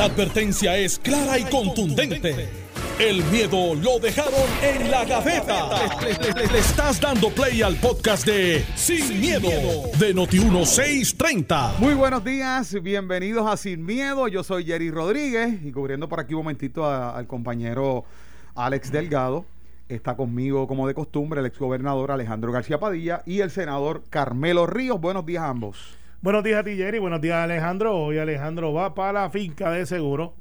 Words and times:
La 0.00 0.06
advertencia 0.06 0.78
es 0.78 0.98
clara 0.98 1.38
y 1.38 1.44
contundente. 1.44 2.48
El 2.98 3.22
miedo 3.24 3.74
lo 3.74 3.98
dejaron 3.98 4.48
en 4.62 4.90
la 4.90 5.04
gaveta. 5.04 5.68
Le, 6.00 6.58
estás 6.58 6.98
dando 6.98 7.28
play 7.28 7.60
al 7.60 7.76
podcast 7.76 8.24
de 8.24 8.64
Sin, 8.76 9.20
miedo, 9.20 9.50
de 9.98 10.14
Noti1630. 10.14 11.76
Muy 11.80 11.92
buenos 11.92 12.24
días, 12.24 12.80
bienvenidos 12.82 13.46
a 13.46 13.58
Sin 13.58 13.84
Miedo. 13.84 14.26
Yo 14.28 14.42
soy 14.42 14.64
Jerry 14.64 14.90
Rodríguez 14.90 15.62
y 15.62 15.70
cubriendo 15.70 16.08
por 16.08 16.18
aquí 16.18 16.32
un 16.32 16.44
momentito 16.44 16.86
al 16.88 17.26
compañero 17.26 18.06
Alex 18.54 18.90
Delgado. 18.90 19.44
Está 19.90 20.16
conmigo, 20.16 20.66
como 20.66 20.88
de 20.88 20.94
costumbre, 20.94 21.40
el 21.40 21.46
exgobernador 21.46 22.10
Alejandro 22.10 22.52
García 22.52 22.80
Padilla 22.80 23.22
y 23.26 23.40
el 23.40 23.50
senador 23.50 24.02
Carmelo 24.08 24.66
Ríos. 24.66 24.98
Buenos 24.98 25.26
días 25.26 25.42
a 25.42 25.48
ambos. 25.48 25.99
Buenos 26.22 26.44
días 26.44 26.60
a 26.60 26.64
ti, 26.64 26.76
Jerry. 26.76 26.98
Buenos 26.98 27.20
días, 27.20 27.36
Alejandro. 27.38 27.96
Hoy 27.96 28.18
Alejandro 28.18 28.72
va 28.74 28.94
para 28.94 29.22
la 29.22 29.30
finca 29.30 29.70
de 29.70 29.86
seguro. 29.86 30.34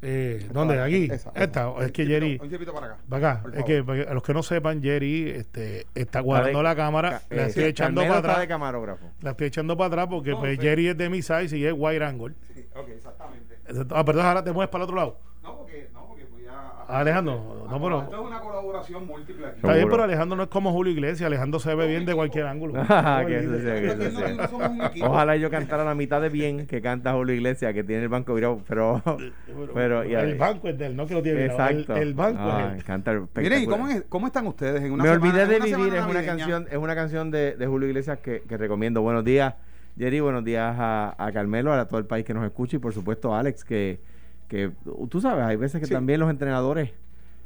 Eh, 0.00 0.48
¿Dónde? 0.52 0.80
Aquí. 0.80 1.08
Esa, 1.10 1.32
Esta. 1.34 1.72
Es 1.80 1.92
que 1.92 2.06
Jerry. 2.06 2.40
Un 2.40 2.48
para 2.72 2.86
acá. 2.86 2.98
Va 3.12 3.16
acá. 3.18 3.42
por 3.42 3.50
Es 3.50 3.56
favor. 3.56 3.66
que 3.66 3.84
para 3.84 4.04
que- 4.04 4.10
a 4.10 4.14
los 4.14 4.22
que 4.22 4.32
no 4.32 4.42
sepan, 4.42 4.80
Jerry 4.82 5.28
este, 5.30 5.86
está 5.94 6.20
guardando 6.20 6.62
la 6.62 6.74
cámara. 6.76 7.10
Ca- 7.10 7.22
La 7.34 7.42
eh, 7.42 7.46
estoy 7.48 7.64
echando 7.64 8.00
para 8.02 8.12
de 8.12 8.18
atrás. 8.18 8.46
camarógrafo. 8.46 9.10
La 9.20 9.30
estoy 9.32 9.48
echando 9.48 9.76
para 9.76 9.88
atrás 9.88 10.06
porque 10.08 10.30
No, 10.30 10.38
pues, 10.38 10.56
sí. 10.56 10.62
Jerry 10.62 10.88
es 10.88 10.96
de 10.96 11.10
mi 11.10 11.20
size 11.20 11.58
y 11.58 11.64
es 11.66 11.74
wide 11.76 12.04
angle. 12.04 12.34
Sí, 12.54 12.64
ok, 12.74 12.88
exactamente. 12.88 13.56
Ah, 13.90 14.04
perdón, 14.04 14.24
ahora 14.24 14.42
te 14.44 14.52
mueves 14.52 14.70
para 14.70 14.84
el 14.84 14.88
otro 14.88 14.96
lado. 14.96 15.20
No, 15.42 15.58
porque, 15.58 15.90
no, 15.92 16.06
porque 16.06 16.24
voy 16.24 16.46
a. 16.46 16.52
Ah, 16.52 16.74
Alejandro, 16.88 17.66
no, 17.70 17.82
pero- 17.82 18.02
Esto 18.02 18.16
es 18.20 18.26
una 18.26 18.40
colaboración 18.40 19.06
múltiple 19.06 19.46
aquí. 19.46 19.56
Está 19.56 19.74
bien, 19.74 19.88
pero 19.90 20.02
Alejandro 20.04 20.36
no 20.36 20.42
es 20.44 20.48
como 20.48 20.72
Julio 20.72 20.92
Iglesias. 20.92 21.26
Alejandro 21.26 21.60
se 21.60 21.74
ve 21.74 21.86
bien 21.86 22.06
de 22.06 22.14
cualquier 22.14 22.46
ángulo. 22.46 22.74
Ah. 22.88 23.22
Ojalá 25.02 25.36
yo 25.36 25.50
cantara 25.50 25.84
la 25.84 25.94
mitad 25.94 26.20
de 26.20 26.28
bien 26.28 26.66
que 26.66 26.80
canta 26.80 27.12
Julio 27.12 27.34
Iglesias, 27.34 27.72
que 27.74 27.84
tiene 27.84 28.02
el 28.04 28.08
banco 28.08 28.34
virado, 28.34 28.62
pero... 28.66 29.02
pero 29.74 30.04
y- 30.04 30.14
el 30.14 30.36
banco 30.36 30.68
es 30.68 30.78
de 30.78 30.86
él, 30.86 30.96
no 30.96 31.06
que 31.06 31.14
lo 31.14 31.22
tiene. 31.22 31.44
El, 31.44 31.50
Exacto. 31.50 31.96
el 31.96 32.14
banco 32.14 32.40
Ah, 32.42 32.70
es 32.72 32.78
él. 32.78 32.84
Canta 32.84 33.12
Miren, 33.36 33.62
¿y 33.62 33.66
cómo, 33.66 33.88
es- 33.88 34.04
cómo 34.08 34.26
están 34.26 34.46
ustedes 34.46 34.82
en 34.82 34.92
una 34.92 35.02
Me 35.04 35.10
semana- 35.10 35.28
olvidé 35.30 35.46
de 35.46 35.60
vivir, 35.60 35.94
es 35.94 36.04
una 36.06 36.22
canción, 36.24 36.66
es 36.70 36.76
una 36.78 36.94
canción 36.94 37.30
de, 37.30 37.56
de 37.56 37.66
Julio 37.66 37.88
Iglesias 37.88 38.18
que, 38.20 38.42
que 38.48 38.56
recomiendo. 38.56 39.02
Buenos 39.02 39.24
días, 39.24 39.54
Jerry, 39.98 40.20
buenos 40.20 40.44
días 40.44 40.74
a, 40.78 41.14
a 41.18 41.32
Carmelo, 41.32 41.72
a 41.72 41.86
todo 41.86 41.98
el 42.00 42.06
país 42.06 42.24
que 42.24 42.32
nos 42.34 42.44
escucha 42.44 42.76
y 42.76 42.78
por 42.78 42.92
supuesto 42.92 43.34
a 43.34 43.40
Alex, 43.40 43.64
que, 43.64 44.00
que 44.48 44.70
tú 45.10 45.20
sabes, 45.20 45.44
hay 45.44 45.56
veces 45.56 45.80
que 45.80 45.86
Sí. 45.86 45.92
también 45.92 46.20
los 46.20 46.30
entrenadores 46.30 46.90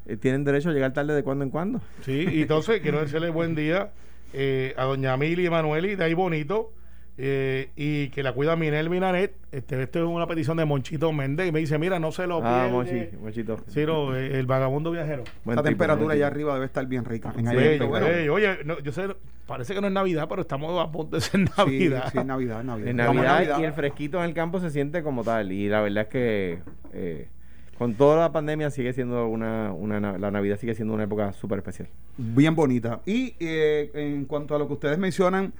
eh, 0.06 0.16
tienen 0.16 0.44
derecho 0.44 0.70
a 0.70 0.72
llegar 0.72 0.92
tarde 0.92 1.14
de 1.14 1.22
cuando 1.22 1.44
en 1.44 1.50
cuando. 1.50 1.80
Sí, 2.04 2.26
y 2.32 2.42
entonces 2.42 2.80
quiero 2.80 3.00
decirle 3.00 3.30
buen 3.30 3.54
día 3.54 3.90
eh, 4.32 4.74
a 4.76 4.84
doña 4.84 5.16
Mili 5.16 5.46
Emanueli 5.46 5.94
de 5.96 6.04
ahí 6.04 6.14
bonito 6.14 6.72
eh, 7.18 7.68
y 7.76 8.08
que 8.08 8.22
la 8.22 8.32
cuida 8.32 8.56
Minel 8.56 8.88
Minaret. 8.90 9.34
Este, 9.52 9.82
esto 9.82 9.98
es 9.98 10.04
una 10.06 10.26
petición 10.26 10.56
de 10.56 10.64
Monchito 10.64 11.12
Méndez 11.12 11.48
y 11.48 11.52
me 11.52 11.60
dice, 11.60 11.78
mira, 11.78 11.98
no 11.98 12.10
se 12.12 12.26
lo 12.26 12.40
Ah, 12.42 12.68
Mochito. 12.70 13.58
Sí, 13.68 13.84
no, 13.84 14.16
eh, 14.16 14.38
el 14.38 14.46
vagabundo 14.46 14.90
viajero. 14.90 15.24
Buen 15.44 15.56
tipo, 15.58 15.62
temperatura 15.68 16.14
allá 16.14 16.26
arriba 16.26 16.54
debe 16.54 16.66
estar 16.66 16.86
bien 16.86 17.04
rica. 17.04 17.32
En 17.36 17.46
Sí, 17.46 17.84
bueno. 17.86 18.06
eh, 18.06 18.30
oye, 18.30 18.58
no, 18.64 18.78
yo 18.80 18.92
sé, 18.92 19.08
parece 19.46 19.74
que 19.74 19.80
no 19.82 19.88
es 19.88 19.92
Navidad, 19.92 20.26
pero 20.28 20.40
estamos 20.42 20.80
a 20.82 20.90
punto 20.90 21.16
de 21.16 21.20
ser 21.22 21.40
Navidad. 21.58 22.08
Sí, 22.10 22.18
es 22.18 22.24
Navidad, 22.24 22.64
Navidad. 22.64 22.88
En 22.88 22.96
Navidad, 22.96 23.58
y 23.60 23.64
el 23.64 23.72
fresquito 23.74 24.18
en 24.18 24.24
el 24.24 24.34
campo 24.34 24.58
se 24.60 24.70
siente 24.70 25.02
como 25.02 25.22
tal. 25.22 25.52
Y 25.52 25.68
la 25.68 25.82
verdad 25.82 26.04
es 26.04 26.08
que 26.08 26.58
eh, 26.94 27.28
con 27.76 27.94
toda 27.94 28.18
la 28.20 28.32
pandemia 28.32 28.70
sigue 28.70 28.92
siendo 28.94 29.26
una, 29.28 29.72
una 29.72 30.00
na- 30.00 30.16
la 30.16 30.30
Navidad 30.30 30.56
sigue 30.58 30.74
siendo 30.74 30.94
una 30.94 31.04
época 31.04 31.32
súper 31.34 31.58
especial. 31.58 31.88
Bien 32.16 32.54
bonita. 32.54 33.00
Y 33.04 33.34
eh, 33.38 33.90
en 33.94 34.24
cuanto 34.24 34.54
a 34.54 34.58
lo 34.58 34.66
que 34.66 34.72
ustedes 34.74 34.96
mencionan 34.98 35.52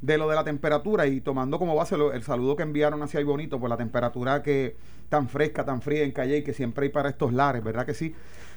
de 0.00 0.16
lo 0.18 0.28
de 0.28 0.34
la 0.36 0.44
temperatura 0.44 1.06
y 1.06 1.20
tomando 1.20 1.58
como 1.58 1.74
base 1.74 1.96
lo- 1.96 2.12
el 2.12 2.22
saludo 2.22 2.56
que 2.56 2.62
enviaron 2.62 3.02
hacia 3.02 3.18
ahí 3.18 3.24
bonito, 3.24 3.60
por 3.60 3.68
la 3.68 3.76
temperatura 3.76 4.42
que 4.42 4.76
tan 5.08 5.28
fresca, 5.28 5.64
tan 5.64 5.82
fría 5.82 6.04
en 6.04 6.12
Calle 6.12 6.38
y 6.38 6.42
que 6.42 6.52
siempre 6.54 6.84
hay 6.86 6.90
para 6.90 7.08
estos 7.10 7.32
lares, 7.32 7.62
¿verdad 7.62 7.84
que 7.84 7.94
sí? 7.94 8.14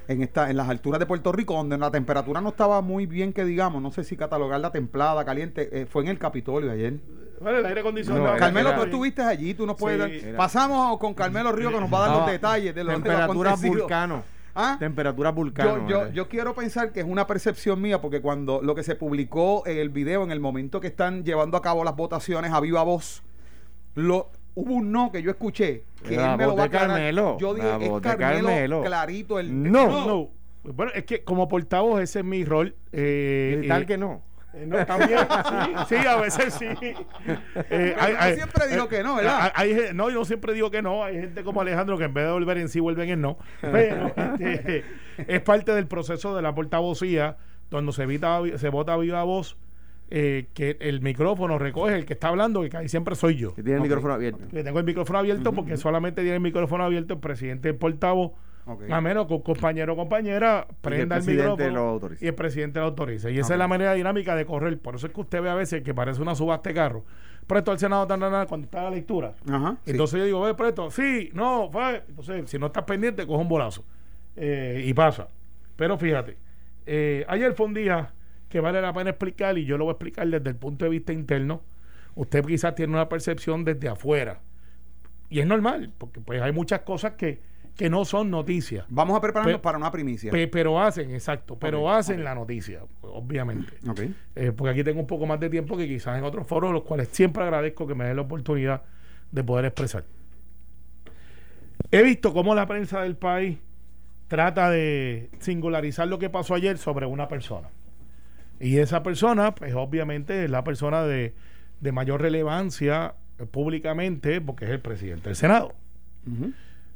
En 0.08 0.22
esta, 0.22 0.50
en 0.50 0.58
las 0.58 0.68
alturas 0.70 1.00
de 1.00 1.06
Puerto 1.06 1.32
Rico, 1.32 1.54
donde 1.54 1.78
la 1.78 1.90
temperatura 1.90 2.42
no 2.42 2.50
estaba 2.50 2.82
muy 2.82 3.06
bien 3.06 3.32
que 3.34 3.46
digamos, 3.46 3.82
no 3.82 3.92
sé 3.92 4.04
si 4.04 4.16
catalogarla 4.18 4.72
templada, 4.72 5.24
caliente, 5.26 5.70
eh, 5.82 5.86
fue 5.86 6.04
en 6.04 6.10
el 6.10 6.20
Capitolio 6.20 6.72
ayer. 6.72 6.96
Bueno, 7.42 7.58
el 7.60 7.66
aire 7.66 7.80
acondicionado. 7.82 8.24
No, 8.26 8.30
era- 8.32 8.38
Carmelo, 8.40 8.70
era- 8.70 8.78
tú 8.80 8.84
estuviste 8.86 9.22
allí, 9.22 9.54
tú 9.54 9.66
nos 9.66 9.76
puedes 9.78 9.98
Sí. 9.98 10.20
dar. 10.20 10.30
Era- 10.30 10.38
Pasamos 10.38 10.98
con 10.98 11.14
Carmelo 11.14 11.52
Río 11.52 11.72
que 11.72 11.80
nos 11.80 11.92
va 11.94 12.06
a 12.06 12.08
dar 12.10 12.18
los 12.20 12.32
detalles 12.32 12.76
de 12.76 12.84
lo, 12.84 12.92
de 12.92 12.98
lo 12.98 13.04
Temperatura 13.04 13.56
vulcano. 13.56 14.24
¿Ah? 14.56 14.78
Temperatura 14.80 15.32
vulcano. 15.32 15.88
Yo, 15.90 16.08
yo, 16.08 16.12
yo 16.12 16.30
quiero 16.30 16.54
pensar 16.54 16.92
que 16.92 17.00
es 17.00 17.06
una 17.06 17.26
percepción 17.26 17.82
mía 17.82 18.02
porque 18.02 18.22
cuando 18.22 18.62
lo 18.62 18.76
que 18.76 18.84
se 18.84 18.96
publicó 18.96 19.64
en 19.66 19.78
el 19.78 19.90
video, 19.90 20.24
en 20.24 20.32
el 20.32 20.40
momento 20.40 20.80
que 20.80 20.88
están 20.88 21.24
llevando 21.24 21.58
a 21.58 21.62
cabo 21.62 21.84
las 21.84 21.96
votaciones 21.96 22.52
a 22.52 22.60
viva 22.60 22.84
voz, 22.84 23.24
lo, 23.96 24.30
hubo 24.56 24.76
un 24.76 24.92
no 24.92 25.12
que 25.12 25.22
yo 25.22 25.32
escuché. 25.32 25.84
Que 26.04 26.16
La 26.16 26.34
él 26.34 26.38
me 26.38 26.46
lo 26.46 26.56
va 26.56 26.64
a 26.64 26.68
de. 26.68 26.78
Carmelo, 26.78 27.38
Yo 27.40 27.54
dije, 27.54 27.68
es 27.68 28.02
Carmelo, 28.02 28.48
Carmelo. 28.48 28.84
clarito 28.84 29.40
el 29.40 29.72
No. 29.72 30.06
No. 30.06 30.30
Bueno, 30.64 30.92
es 30.96 31.04
que 31.06 31.24
como 31.24 31.48
portavoz 31.48 32.02
ese 32.02 32.20
es 32.20 32.26
mi 32.26 32.46
rol. 32.46 32.76
Eh, 32.92 33.62
Y 33.64 33.68
tal 33.68 33.84
eh, 33.84 33.86
que 33.86 33.98
no. 33.98 34.22
Eh, 34.54 34.66
no, 34.68 34.86
también, 34.86 35.20
sí, 35.88 35.96
sí, 35.96 36.08
a 36.08 36.16
veces 36.18 36.54
sí. 36.54 36.68
Eh, 37.70 38.34
siempre 38.36 38.68
dijo 38.68 38.88
que 38.88 39.04
no, 39.04 39.16
¿verdad? 39.16 39.52
hay- 39.56 39.76
no, 39.94 40.10
yo 40.10 40.26
siempre 40.26 40.54
digo 40.54 40.70
que 40.70 40.82
no. 40.82 41.04
Hay 41.04 41.16
gente 41.20 41.44
como 41.44 41.62
Alejandro 41.62 41.98
que 41.98 42.04
en 42.06 42.14
vez 42.14 42.26
de 42.26 42.32
volver 42.32 42.58
en 42.58 42.70
sí, 42.70 42.80
vuelven 42.80 43.10
en 43.10 43.22
no. 43.22 43.38
Pero 43.62 44.14
este, 44.40 44.84
es 45.18 45.42
parte 45.42 45.74
del 45.74 45.88
proceso 45.88 46.36
de 46.36 46.42
la 46.42 46.54
portavocía, 46.54 47.38
donde 47.70 47.92
se, 47.94 48.04
evita, 48.04 48.42
se 48.58 48.70
vota 48.70 48.94
a 48.94 48.98
viva 48.98 49.24
voz, 49.24 49.58
eh, 50.12 50.48
que 50.54 50.78
el 50.80 51.02
micrófono 51.02 51.58
recoge 51.58 51.96
el 51.96 52.06
que 52.06 52.14
está 52.14 52.28
hablando, 52.28 52.62
que 52.62 52.70
casi 52.70 52.90
siempre 52.90 53.16
soy 53.16 53.36
yo. 53.36 53.56
Que 53.56 53.64
tiene 53.64 53.78
el 53.78 53.82
micrófono 53.82 54.14
abierto. 54.14 54.48
Que 54.52 54.64
tengo 54.64 54.78
el 54.78 54.86
micrófono 54.86 55.20
abierto 55.20 55.54
porque 55.54 55.78
solamente 55.78 56.22
tiene 56.22 56.36
el 56.36 56.42
micrófono 56.42 56.84
abierto 56.84 57.16
el 57.16 57.20
presidente 57.20 57.70
del 57.70 57.78
portavoz. 57.78 58.34
Ok. 58.66 58.84
A 58.90 59.02
menos 59.02 59.28
que 59.28 59.34
un 59.34 59.42
compañero 59.42 59.94
o 59.94 59.96
compañera 59.96 60.66
prenda 60.82 61.18
el, 61.18 61.24
presidente 61.24 61.52
micrófono 61.52 61.76
lo 61.76 61.90
autorice. 61.90 62.26
y 62.26 62.28
el 62.28 62.36
presidente 62.36 62.80
lo 62.80 62.86
autoriza. 62.86 63.30
Y 63.30 63.40
esa 63.40 63.54
es 63.54 63.60
la 63.60 63.68
manera 63.68 63.94
dinámica 63.94 64.36
de 64.36 64.46
correr. 64.46 64.80
Por 64.80 64.96
eso 64.96 65.08
es 65.08 65.14
que 65.14 65.22
usted 65.22 65.42
ve 65.42 65.50
a 65.50 65.56
veces 65.56 65.84
que 65.84 65.94
parece 65.94 66.22
una 66.22 66.36
subasta 66.36 66.70
de 66.70 66.76
carro. 66.76 67.04
Presto 67.46 67.72
al 67.72 67.80
Senado 67.80 68.08
tan, 68.08 68.22
tan, 68.22 68.48
cuando 68.48 68.66
está 68.66 68.84
la 68.84 68.92
lectura. 68.92 69.34
Ajá, 69.50 69.78
sí. 69.84 69.92
Entonces 69.92 70.20
yo 70.20 70.26
digo, 70.26 70.42
ve, 70.42 70.54
presto, 70.54 70.90
sí, 70.90 71.30
no, 71.34 71.70
fue. 71.72 72.04
Entonces, 72.08 72.50
si 72.50 72.58
no 72.58 72.68
estás 72.68 72.84
pendiente, 72.86 73.28
coge 73.28 73.42
un 73.42 73.50
bolazo. 73.50 73.84
Eh, 74.36 74.84
y 74.86 74.94
pasa. 74.94 75.28
Pero 75.76 75.98
fíjate, 75.98 76.38
eh, 76.86 77.26
ayer 77.28 77.54
fue 77.54 77.66
un 77.66 77.74
día 77.74 78.14
que 78.50 78.60
vale 78.60 78.82
la 78.82 78.94
pena 78.94 79.10
explicar 79.10 79.58
y 79.58 79.66
yo 79.66 79.78
lo 79.78 79.86
voy 79.86 79.92
a 79.92 79.94
explicar 79.94 80.28
desde 80.28 80.50
el 80.50 80.56
punto 80.56 80.86
de 80.86 80.92
vista 80.92 81.12
interno. 81.12 81.62
Usted 82.16 82.46
quizás 82.46 82.76
tiene 82.76 82.94
una 82.94 83.10
percepción 83.10 83.66
desde 83.66 83.90
afuera. 83.90 84.40
Y 85.30 85.40
es 85.40 85.48
normal, 85.48 85.92
porque 85.98 86.22
pues 86.22 86.42
hay 86.42 86.52
muchas 86.52 86.82
cosas 86.82 87.14
que, 87.14 87.42
que 87.76 87.90
no 87.90 88.06
son 88.06 88.30
noticias. 88.30 88.86
Vamos 88.90 89.18
a 89.18 89.22
prepararnos 89.22 89.58
Pe- 89.60 89.64
para 89.64 89.78
una 89.78 89.92
primicia. 89.92 90.32
Pe- 90.32 90.48
pero 90.48 90.80
hacen, 90.82 91.12
exacto, 91.12 91.58
pero 91.58 91.92
hacen 91.92 92.24
la 92.24 92.36
noticia, 92.36 92.82
obviamente. 93.02 93.74
Ok. 93.90 94.02
Eh, 94.36 94.52
porque 94.56 94.72
aquí 94.72 94.84
tengo 94.84 95.00
un 95.00 95.08
poco 95.08 95.26
más 95.26 95.40
de 95.40 95.50
tiempo 95.50 95.76
que 95.76 95.88
quizás 95.88 96.18
en 96.18 96.24
otros 96.24 96.46
foros, 96.46 96.72
los 96.72 96.84
cuales 96.84 97.08
siempre 97.12 97.44
agradezco 97.44 97.88
que 97.88 97.96
me 97.96 98.06
den 98.06 98.16
la 98.18 98.22
oportunidad 98.22 98.84
de 99.32 99.44
poder 99.44 99.66
expresar. 99.66 100.04
He 101.92 102.04
visto 102.04 102.34
cómo 102.34 102.56
la 102.56 102.68
prensa 102.68 103.02
del 103.02 103.16
país 103.16 103.58
trata 104.28 104.70
de 104.70 105.30
singularizar 105.40 106.08
lo 106.08 106.18
que 106.20 106.30
pasó 106.30 106.56
ayer 106.56 106.78
sobre 106.78 107.06
una 107.06 107.28
persona. 107.28 107.70
Y 108.60 108.78
esa 108.78 109.04
persona, 109.04 109.54
pues 109.56 109.74
obviamente 109.76 110.46
es 110.46 110.50
la 110.50 110.64
persona 110.64 111.04
de, 111.04 111.34
de 111.82 111.92
mayor 111.92 112.22
relevancia 112.22 113.16
eh, 113.40 113.46
públicamente, 113.46 114.42
porque 114.42 114.66
es 114.66 114.72
el 114.72 114.80
presidente 114.80 115.30
del 115.30 115.36
Senado 115.36 115.74
Ujú. 116.26 116.54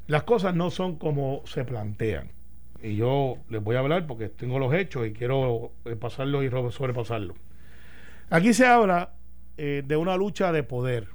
Las 0.08 0.24
cosas 0.24 0.56
no 0.56 0.72
son 0.72 0.96
como 0.96 1.42
se 1.46 1.66
plantean. 1.66 2.32
Y 2.82 2.96
yo 2.96 3.38
les 3.50 3.64
voy 3.64 3.76
a 3.76 3.80
hablar 3.80 4.08
porque 4.08 4.30
tengo 4.30 4.60
los 4.60 4.74
hechos 4.74 5.08
y 5.08 5.14
quiero 5.14 5.72
eh, 5.86 5.96
pasarlos 5.96 6.46
y 6.46 6.50
sobrepasarlos. 6.50 7.36
Aquí 8.30 8.54
se 8.54 8.66
habla 8.66 9.12
eh, 9.58 9.84
de 9.86 9.98
una 9.98 10.16
lucha 10.16 10.52
de 10.52 10.64
poder. 10.64 11.08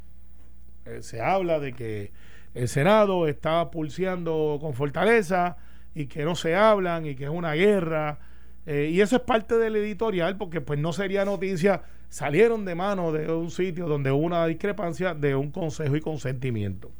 Eh, 0.85 1.03
se 1.03 1.21
habla 1.21 1.59
de 1.61 1.73
que 1.73 2.13
el 2.55 2.69
Senado 2.69 3.29
está 3.29 3.71
pulseando 3.71 4.59
con 4.61 4.75
fortaleza 4.75 5.57
y 5.95 6.07
que 6.07 6.25
no 6.25 6.35
se 6.35 6.55
hablan 6.55 7.07
y 7.07 7.15
que 7.15 7.25
es 7.25 7.31
una 7.31 7.55
guerra. 7.55 8.19
Y 8.65 9.01
eso 9.01 9.17
es 9.17 9.23
parte 9.23 9.59
del 9.59 9.75
editorial 9.75 10.37
porque 10.37 10.61
pues 10.61 10.79
no 10.79 10.93
sería 10.93 11.25
noticia. 11.25 11.83
Salieron 12.09 12.65
de 12.65 12.77
mano 12.77 13.11
de 13.11 13.33
un 13.33 13.51
sitio 13.51 13.89
donde 13.89 14.13
hubo 14.13 14.25
una 14.25 14.47
discrepancia 14.47 15.15
de 15.15 15.35
un 15.35 15.51
consejo 15.51 15.97
y 15.97 16.01
consentimiento. 16.01 16.93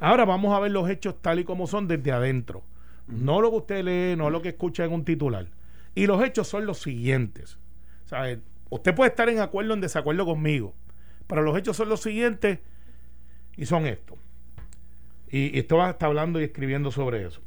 Ahora 0.00 0.24
vamos 0.24 0.54
a 0.54 0.60
ver 0.60 0.70
los 0.72 0.88
hechos 0.90 1.16
tal 1.20 1.38
y 1.38 1.44
como 1.44 1.66
son 1.66 1.88
desde 1.88 2.12
adentro. 2.12 2.62
No 3.08 3.40
lo 3.40 3.50
que 3.50 3.56
usted 3.56 3.84
lee, 3.84 4.16
no 4.16 4.30
lo 4.30 4.42
que 4.42 4.50
escucha 4.50 4.84
en 4.84 4.92
un 4.92 5.04
titular. 5.04 5.46
Y 5.94 6.06
los 6.06 6.22
hechos 6.22 6.48
son 6.48 6.66
los 6.66 6.78
siguientes. 6.78 7.58
Sea, 8.04 8.30
eh, 8.30 8.40
usted 8.68 8.94
puede 8.94 9.10
estar 9.10 9.28
en 9.28 9.40
acuerdo 9.40 9.72
o 9.72 9.74
en 9.74 9.80
desacuerdo 9.80 10.26
conmigo, 10.26 10.74
pero 11.26 11.42
los 11.42 11.56
hechos 11.56 11.76
son 11.76 11.88
los 11.88 12.00
siguientes 12.02 12.58
y 13.56 13.66
son 13.66 13.86
estos. 13.86 14.18
Y, 15.30 15.56
y 15.56 15.60
esto 15.60 15.76
va 15.78 15.88
a 15.88 15.90
estar 15.90 16.08
hablando 16.08 16.40
y 16.40 16.44
escribiendo 16.44 16.90
sobre 16.90 17.26
eso. 17.26 17.40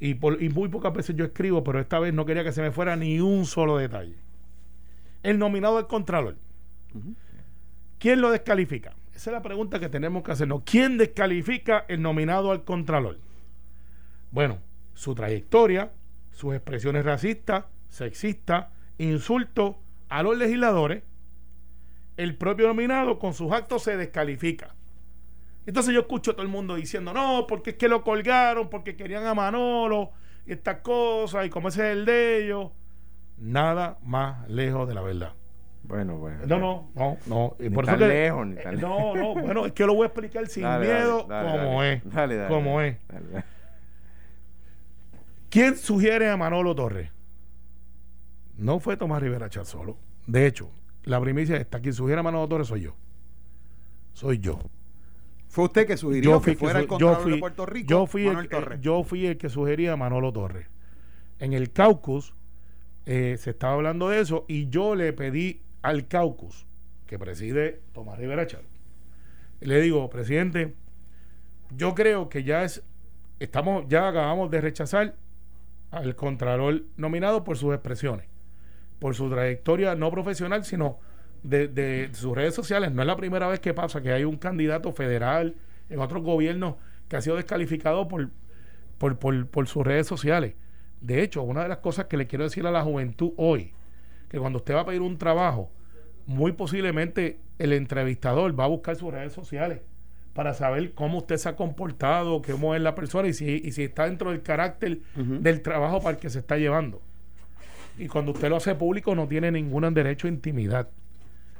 Y, 0.00 0.14
por- 0.14 0.40
y 0.42 0.48
muy 0.48 0.68
pocas 0.68 0.92
veces 0.92 1.16
yo 1.16 1.24
escribo, 1.24 1.64
pero 1.64 1.80
esta 1.80 1.98
vez 1.98 2.12
no 2.14 2.24
quería 2.26 2.44
que 2.44 2.52
se 2.52 2.62
me 2.62 2.70
fuera 2.70 2.94
ni 2.96 3.20
un 3.20 3.46
solo 3.46 3.76
detalle. 3.78 4.16
El 5.22 5.38
nominado 5.38 5.76
del 5.76 5.86
Contralor. 5.86 6.36
¿Quién 7.98 8.20
lo 8.20 8.30
descalifica? 8.30 8.94
Esa 9.18 9.30
es 9.30 9.34
la 9.34 9.42
pregunta 9.42 9.80
que 9.80 9.88
tenemos 9.88 10.22
que 10.22 10.30
hacernos. 10.30 10.62
¿Quién 10.64 10.96
descalifica 10.96 11.84
el 11.88 12.00
nominado 12.00 12.52
al 12.52 12.62
Contralor? 12.62 13.18
Bueno, 14.30 14.60
su 14.94 15.16
trayectoria, 15.16 15.90
sus 16.30 16.54
expresiones 16.54 17.04
racistas, 17.04 17.64
sexistas, 17.88 18.68
insultos 18.96 19.74
a 20.08 20.22
los 20.22 20.38
legisladores, 20.38 21.02
el 22.16 22.36
propio 22.36 22.68
nominado 22.68 23.18
con 23.18 23.34
sus 23.34 23.50
actos 23.50 23.82
se 23.82 23.96
descalifica. 23.96 24.76
Entonces 25.66 25.92
yo 25.92 26.02
escucho 26.02 26.30
a 26.30 26.34
todo 26.34 26.44
el 26.44 26.52
mundo 26.52 26.76
diciendo, 26.76 27.12
no, 27.12 27.48
porque 27.48 27.70
es 27.70 27.76
que 27.76 27.88
lo 27.88 28.04
colgaron, 28.04 28.70
porque 28.70 28.94
querían 28.94 29.26
a 29.26 29.34
Manolo 29.34 30.12
y 30.46 30.52
estas 30.52 30.76
cosas, 30.82 31.44
y 31.44 31.50
como 31.50 31.70
ese 31.70 31.90
es 31.90 31.96
el 31.96 32.04
de 32.04 32.44
ellos. 32.44 32.70
Nada 33.36 33.98
más 34.04 34.48
lejos 34.48 34.86
de 34.86 34.94
la 34.94 35.02
verdad. 35.02 35.32
Bueno, 35.88 36.18
bueno. 36.18 36.38
No, 36.46 36.58
no, 36.58 36.90
no, 36.94 37.16
no. 37.26 37.56
Ni 37.58 37.70
tan 37.82 37.98
lejos, 37.98 38.46
ni 38.46 38.56
tan 38.56 38.74
eh, 38.76 38.80
No, 38.80 39.14
no, 39.16 39.34
bueno, 39.34 39.64
es 39.66 39.72
que 39.72 39.86
lo 39.86 39.94
voy 39.94 40.04
a 40.04 40.06
explicar 40.08 40.46
sin 40.46 40.62
Dale, 40.64 40.84
miedo 40.86 41.24
dale, 41.28 41.48
dale, 41.48 41.58
como 41.64 41.78
dale. 41.80 41.92
es. 41.94 42.12
Dale, 42.12 42.36
dale, 42.36 42.48
como 42.54 42.76
dale, 42.76 42.88
es. 42.88 43.08
dale, 43.08 43.26
dale. 43.32 43.44
¿Quién 45.50 45.76
sugiere 45.76 46.28
a 46.28 46.36
Manolo 46.36 46.74
Torres? 46.74 47.10
No 48.58 48.80
fue 48.80 48.96
Tomás 48.96 49.22
Rivera 49.22 49.48
Chat 49.48 49.64
solo. 49.64 49.96
De 50.26 50.46
hecho, 50.46 50.70
la 51.04 51.20
primicia 51.20 51.56
está. 51.56 51.80
Quien 51.80 51.94
sugiere 51.94 52.20
a 52.20 52.22
Manolo 52.22 52.46
Torres 52.48 52.68
soy 52.68 52.82
yo. 52.82 52.94
Soy 54.12 54.38
yo. 54.38 54.58
Fue 55.48 55.64
usted 55.64 55.86
que 55.86 55.96
sugirió 55.96 56.42
que 56.42 56.52
que 56.52 56.58
fuera 56.58 56.80
el 56.80 56.84
su- 56.84 56.88
Contralor 56.88 57.22
fui- 57.22 57.32
de 57.32 57.38
Puerto 57.38 57.64
Rico, 57.66 57.88
yo 57.88 58.06
fui, 58.06 58.24
Manuel 58.26 58.44
el, 58.44 58.50
Torres. 58.50 58.78
eh, 58.78 58.82
yo 58.82 59.02
fui 59.04 59.26
el 59.26 59.38
que 59.38 59.48
sugería 59.48 59.94
a 59.94 59.96
Manolo 59.96 60.30
Torres. 60.32 60.66
En 61.38 61.54
el 61.54 61.72
caucus 61.72 62.34
eh, 63.06 63.36
se 63.38 63.50
estaba 63.50 63.72
hablando 63.72 64.10
de 64.10 64.20
eso 64.20 64.44
y 64.48 64.68
yo 64.68 64.94
le 64.94 65.14
pedí 65.14 65.62
al 65.88 66.06
caucus 66.06 66.66
que 67.06 67.18
preside 67.18 67.80
Tomás 67.92 68.18
Rivera 68.18 68.46
Chat. 68.46 68.62
Le 69.60 69.80
digo, 69.80 70.10
presidente, 70.10 70.74
yo 71.70 71.94
creo 71.94 72.28
que 72.28 72.44
ya 72.44 72.62
es, 72.62 72.82
estamos, 73.40 73.86
ya 73.88 74.06
acabamos 74.06 74.50
de 74.50 74.60
rechazar 74.60 75.16
al 75.90 76.14
contralor 76.14 76.84
nominado 76.98 77.42
por 77.42 77.56
sus 77.56 77.72
expresiones, 77.72 78.26
por 78.98 79.14
su 79.14 79.30
trayectoria 79.30 79.94
no 79.94 80.10
profesional, 80.10 80.64
sino 80.66 80.98
de, 81.42 81.68
de 81.68 82.10
sus 82.12 82.36
redes 82.36 82.54
sociales. 82.54 82.92
No 82.92 83.00
es 83.00 83.06
la 83.06 83.16
primera 83.16 83.48
vez 83.48 83.60
que 83.60 83.72
pasa 83.72 84.02
que 84.02 84.12
hay 84.12 84.24
un 84.24 84.36
candidato 84.36 84.92
federal 84.92 85.56
en 85.88 86.00
otros 86.00 86.22
gobiernos 86.22 86.74
que 87.08 87.16
ha 87.16 87.22
sido 87.22 87.36
descalificado 87.36 88.06
por, 88.08 88.28
por, 88.98 89.18
por, 89.18 89.46
por 89.46 89.66
sus 89.66 89.86
redes 89.86 90.06
sociales. 90.06 90.54
De 91.00 91.22
hecho, 91.22 91.42
una 91.42 91.62
de 91.62 91.68
las 91.68 91.78
cosas 91.78 92.04
que 92.04 92.18
le 92.18 92.26
quiero 92.26 92.44
decir 92.44 92.66
a 92.66 92.70
la 92.70 92.82
juventud 92.82 93.32
hoy, 93.38 93.72
que 94.28 94.38
cuando 94.38 94.58
usted 94.58 94.74
va 94.74 94.80
a 94.80 94.86
pedir 94.86 95.00
un 95.00 95.16
trabajo, 95.16 95.70
muy 96.28 96.52
posiblemente 96.52 97.38
el 97.58 97.72
entrevistador 97.72 98.58
va 98.58 98.64
a 98.64 98.68
buscar 98.68 98.94
sus 98.96 99.10
redes 99.10 99.32
sociales 99.32 99.80
para 100.34 100.52
saber 100.52 100.92
cómo 100.92 101.18
usted 101.18 101.38
se 101.38 101.48
ha 101.48 101.56
comportado, 101.56 102.42
cómo 102.42 102.74
es 102.74 102.82
la 102.82 102.94
persona 102.94 103.28
y 103.28 103.32
si, 103.32 103.62
y 103.64 103.72
si 103.72 103.84
está 103.84 104.04
dentro 104.04 104.30
del 104.30 104.42
carácter 104.42 104.98
del 105.16 105.62
trabajo 105.62 106.00
para 106.00 106.16
el 106.16 106.20
que 106.20 106.28
se 106.28 106.40
está 106.40 106.58
llevando. 106.58 107.00
Y 107.96 108.08
cuando 108.08 108.32
usted 108.32 108.50
lo 108.50 108.56
hace 108.56 108.74
público 108.74 109.14
no 109.14 109.26
tiene 109.26 109.50
ningún 109.50 109.92
derecho 109.94 110.28
a 110.28 110.30
intimidad. 110.30 110.88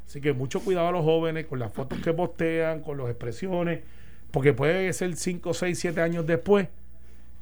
Así 0.06 0.20
que 0.20 0.34
mucho 0.34 0.60
cuidado 0.60 0.88
a 0.88 0.92
los 0.92 1.02
jóvenes 1.02 1.46
con 1.46 1.58
las 1.58 1.72
fotos 1.72 1.98
que 2.00 2.12
postean, 2.12 2.82
con 2.82 2.98
las 2.98 3.08
expresiones, 3.08 3.80
porque 4.30 4.52
puede 4.52 4.92
ser 4.92 5.16
5, 5.16 5.54
6, 5.54 5.78
7 5.78 6.00
años 6.02 6.26
después, 6.26 6.68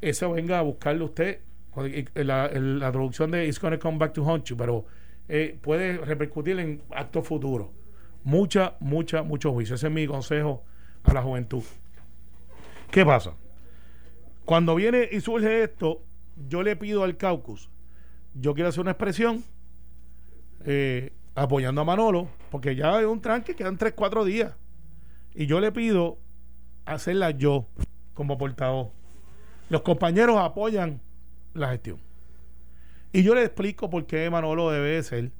eso 0.00 0.31
venga 0.31 0.61
a 0.61 0.62
buscarle 0.62 1.02
usted. 1.02 1.40
La, 2.14 2.49
la 2.49 2.93
traducción 2.93 3.32
de 3.32 3.46
It's 3.46 3.61
gonna 3.61 3.78
come 3.78 3.99
back 3.99 4.14
to 4.14 4.25
haunt 4.25 4.44
you, 4.44 4.56
pero 4.56 4.87
eh, 5.28 5.58
puede 5.61 5.99
repercutir 5.99 6.58
en 6.58 6.82
actos 6.90 7.26
futuros. 7.26 7.69
Mucha, 8.25 8.76
mucha, 8.81 9.23
mucho 9.23 9.52
juicio. 9.52 9.75
Ese 9.75 9.87
es 9.87 9.93
mi 9.93 10.06
consejo 10.06 10.64
a 11.05 11.12
la 11.12 11.23
juventud. 11.23 11.62
¿Qué 12.90 13.05
pasa? 13.05 13.34
Cuando 14.44 14.75
viene 14.75 15.08
y 15.11 15.20
surge 15.20 15.64
esto, 15.64 16.02
yo 16.49 16.62
le 16.62 16.76
pido 16.76 17.02
al 17.02 17.17
caucus, 17.17 17.69
yo 18.34 18.55
quiero 18.55 18.69
hacer 18.69 18.82
una 18.82 18.93
expresión 18.93 19.43
eh, 20.64 21.12
apoyando 21.34 21.81
a 21.81 21.84
Manolo, 21.84 22.28
porque 22.50 22.76
ya 22.76 22.96
hay 22.96 23.05
un 23.05 23.20
tranque, 23.20 23.55
quedan 23.55 23.76
3, 23.76 23.93
4 23.94 24.25
días. 24.25 24.55
Y 25.34 25.46
yo 25.46 25.61
le 25.61 25.73
pido 25.73 26.19
hacerla 26.84 27.31
yo 27.31 27.67
como 28.14 28.38
portavoz. 28.38 28.88
Los 29.69 29.82
compañeros 29.82 30.38
apoyan 30.38 31.00
la 31.55 31.69
gestión. 31.70 32.06
Y 33.16 33.22
yo 33.22 33.34
le 33.34 33.44
explico 33.44 33.88
por 33.88 34.04
qué 34.04 34.28
Manolo 34.28 34.70
debe 34.70 34.90
de 34.90 35.02
ser, 35.02 35.30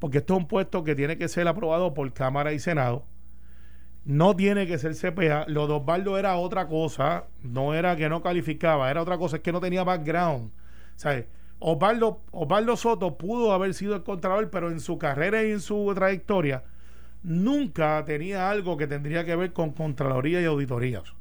porque 0.00 0.18
esto 0.18 0.34
es 0.34 0.40
un 0.40 0.48
puesto 0.48 0.82
que 0.82 0.96
tiene 0.96 1.16
que 1.16 1.28
ser 1.28 1.46
aprobado 1.46 1.94
por 1.94 2.12
Cámara 2.12 2.52
y 2.52 2.58
Senado. 2.58 3.04
No 4.04 4.34
tiene 4.34 4.66
que 4.66 4.78
ser 4.78 4.96
CPA. 4.96 5.44
Lo 5.46 5.68
de 5.68 5.74
Osvaldo 5.74 6.18
era 6.18 6.34
otra 6.34 6.66
cosa. 6.66 7.26
No 7.44 7.72
era 7.72 7.94
que 7.94 8.08
no 8.08 8.20
calificaba, 8.20 8.90
era 8.90 9.00
otra 9.00 9.16
cosa. 9.16 9.36
Es 9.36 9.42
que 9.42 9.52
no 9.52 9.60
tenía 9.60 9.84
background. 9.84 10.50
¿Sabes? 10.96 11.26
Osvaldo, 11.60 12.20
Osvaldo 12.32 12.76
Soto 12.76 13.16
pudo 13.16 13.52
haber 13.52 13.74
sido 13.74 13.94
el 13.94 14.02
contralor, 14.02 14.50
pero 14.50 14.68
en 14.68 14.80
su 14.80 14.98
carrera 14.98 15.44
y 15.44 15.52
en 15.52 15.60
su 15.60 15.92
trayectoria 15.94 16.64
nunca 17.22 18.04
tenía 18.04 18.50
algo 18.50 18.76
que 18.76 18.88
tendría 18.88 19.24
que 19.24 19.36
ver 19.36 19.52
con 19.52 19.70
Contraloría 19.70 20.40
y 20.40 20.46
auditorías. 20.46 21.14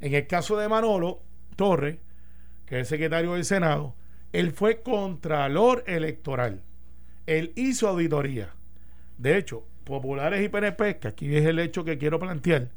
En 0.00 0.14
el 0.14 0.26
caso 0.26 0.56
de 0.56 0.68
Manolo 0.68 1.20
Torres, 1.54 1.98
que 2.66 2.80
es 2.80 2.88
secretario 2.88 3.34
del 3.34 3.44
Senado, 3.44 3.94
él 4.34 4.52
fue 4.52 4.82
contralor 4.82 5.84
electoral. 5.86 6.60
Él 7.26 7.52
hizo 7.56 7.88
auditoría. 7.88 8.50
De 9.16 9.36
hecho, 9.38 9.64
populares 9.84 10.44
y 10.44 10.48
PNP, 10.48 10.98
que 10.98 11.08
aquí 11.08 11.36
es 11.36 11.44
el 11.44 11.58
hecho 11.58 11.84
que 11.84 11.98
quiero 11.98 12.18
plantear, 12.18 12.68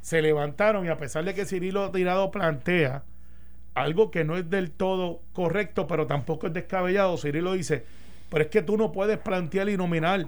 se 0.00 0.20
levantaron 0.20 0.84
y 0.84 0.88
a 0.88 0.98
pesar 0.98 1.24
de 1.24 1.32
que 1.34 1.46
Cirilo 1.46 1.90
Tirado 1.90 2.30
plantea 2.30 3.04
algo 3.74 4.10
que 4.10 4.24
no 4.24 4.36
es 4.36 4.50
del 4.50 4.70
todo 4.70 5.20
correcto, 5.32 5.86
pero 5.86 6.06
tampoco 6.06 6.46
es 6.48 6.52
descabellado, 6.52 7.16
Cirilo 7.16 7.52
dice, 7.54 7.84
pero 8.30 8.44
es 8.44 8.50
que 8.50 8.62
tú 8.62 8.76
no 8.76 8.92
puedes 8.92 9.18
plantear 9.18 9.68
y 9.68 9.76
nominar 9.76 10.26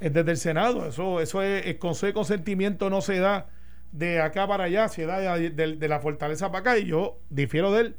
eh, 0.00 0.10
desde 0.10 0.30
el 0.32 0.36
Senado, 0.36 0.86
eso, 0.88 1.20
eso 1.20 1.42
es, 1.42 1.66
el 1.66 1.78
consejo 1.78 2.06
de 2.08 2.12
consentimiento 2.14 2.90
no 2.90 3.00
se 3.00 3.18
da 3.18 3.46
de 3.92 4.20
acá 4.20 4.46
para 4.48 4.64
allá, 4.64 4.88
se 4.88 5.06
da 5.06 5.36
de, 5.38 5.50
de- 5.50 5.76
de 5.76 5.88
la 5.88 6.00
fortaleza 6.00 6.48
para 6.50 6.60
acá, 6.60 6.78
y 6.78 6.86
yo 6.86 7.18
difiero 7.30 7.72
de 7.72 7.80
él, 7.82 7.94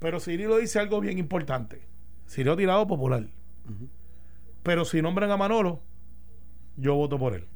pero 0.00 0.18
Cirilo 0.18 0.58
dice 0.58 0.80
algo 0.80 1.00
bien 1.00 1.18
importante, 1.18 1.82
Cirilo 2.28 2.56
Tirado 2.56 2.88
popular, 2.88 3.28
pero 4.64 4.84
si 4.84 5.00
nombran 5.00 5.30
a 5.30 5.36
Manolo, 5.36 5.80
yo 6.76 6.96
voto 6.96 7.18
por 7.18 7.34
él. 7.34 7.46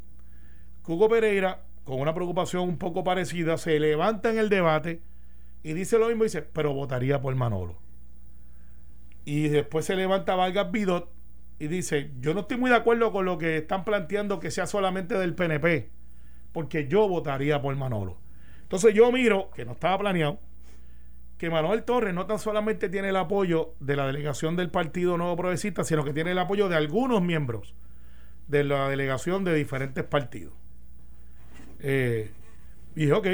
Cuco 0.83 1.09
Pereira, 1.09 1.65
con 1.85 2.01
una 2.01 2.15
preocupación 2.15 2.69
un 2.69 2.79
poco 2.79 3.03
parecida, 3.03 3.57
se 3.57 3.81
levanta 3.81 4.31
en 4.31 4.39
el 4.39 4.49
debate 4.49 5.03
y 5.63 5.73
dice 5.73 5.99
lo 5.99 6.09
mismo, 6.09 6.25
dice, 6.25 6.43
pero 6.43 6.75
votaría 6.75 7.21
por 7.21 7.35
Manolo. 7.35 7.79
Y 9.25 9.49
después 9.49 9.87
se 9.87 9.97
levanta 9.97 10.35
Vargas 10.35 10.71
Vidot 10.71 11.11
y 11.59 11.69
dice, 11.69 12.11
yo 12.21 12.35
no 12.35 12.41
estoy 12.41 12.59
muy 12.59 12.71
de 12.71 12.77
acuerdo 12.77 13.13
con 13.13 13.25
lo 13.25 13.39
que 13.39 13.59
están 13.59 13.85
planteando 13.85 14.41
que 14.41 14.51
sea 14.51 14.67
solamente 14.67 15.17
del 15.19 15.35
PNP, 15.35 15.91
porque 16.53 16.87
yo 16.89 17.09
votaría 17.09 17.63
por 17.63 17.75
Manolo. 17.77 18.19
Entonces 18.63 18.95
yo 18.95 19.11
miro, 19.11 19.51
que 19.55 19.65
no 19.65 19.73
estaba 19.73 19.99
planeado, 19.99 20.39
que 21.45 21.51
Manuel 21.51 21.83
Torres 21.83 22.15
no 22.15 22.25
tan 22.25 22.39
solamente 22.39 22.89
tiene 22.89 23.11
el 23.11 23.17
apoyo 23.17 23.75
de 23.79 23.97
la 23.97 24.07
delegación 24.07 24.57
del 24.57 24.71
Partido 24.71 25.19
Nuevo 25.19 25.37
Progresista, 25.37 25.85
sino 25.85 26.03
que 26.03 26.15
tiene 26.15 26.31
el 26.31 26.39
apoyo 26.39 26.71
de 26.71 26.77
algunos 26.77 27.21
miembros 27.21 27.75
de 28.49 28.65
la 28.65 28.89
delegación 28.89 29.45
de 29.45 29.53
diferentes 29.53 30.05
partidos. 30.05 30.55
Eh, 31.81 32.31
y 32.97 33.01
dije, 33.01 33.13
ok, 33.13 33.27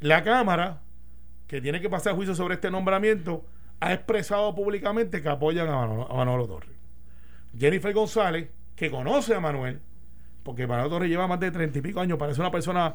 la 0.00 0.22
Cámara, 0.22 0.82
que 1.46 1.62
tiene 1.62 1.80
que 1.80 1.88
pasar 1.88 2.14
juicio 2.14 2.34
sobre 2.34 2.56
este 2.56 2.70
nombramiento, 2.70 3.46
ha 3.80 3.94
expresado 3.94 4.54
públicamente 4.54 5.22
que 5.22 5.28
apoyan 5.30 5.66
a 5.68 5.76
Manolo, 5.76 6.12
a 6.12 6.14
Manolo 6.16 6.46
Torres. 6.46 6.76
Jennifer 7.58 7.94
González, 7.94 8.50
que 8.76 8.90
conoce 8.90 9.34
a 9.34 9.40
Manuel, 9.40 9.80
porque 10.42 10.66
Manolo 10.66 10.90
Torres 10.90 11.08
lleva 11.08 11.26
más 11.26 11.40
de 11.40 11.50
treinta 11.50 11.78
y 11.78 11.80
pico 11.80 12.00
años, 12.00 12.18
parece 12.18 12.42
una 12.42 12.50
persona 12.50 12.94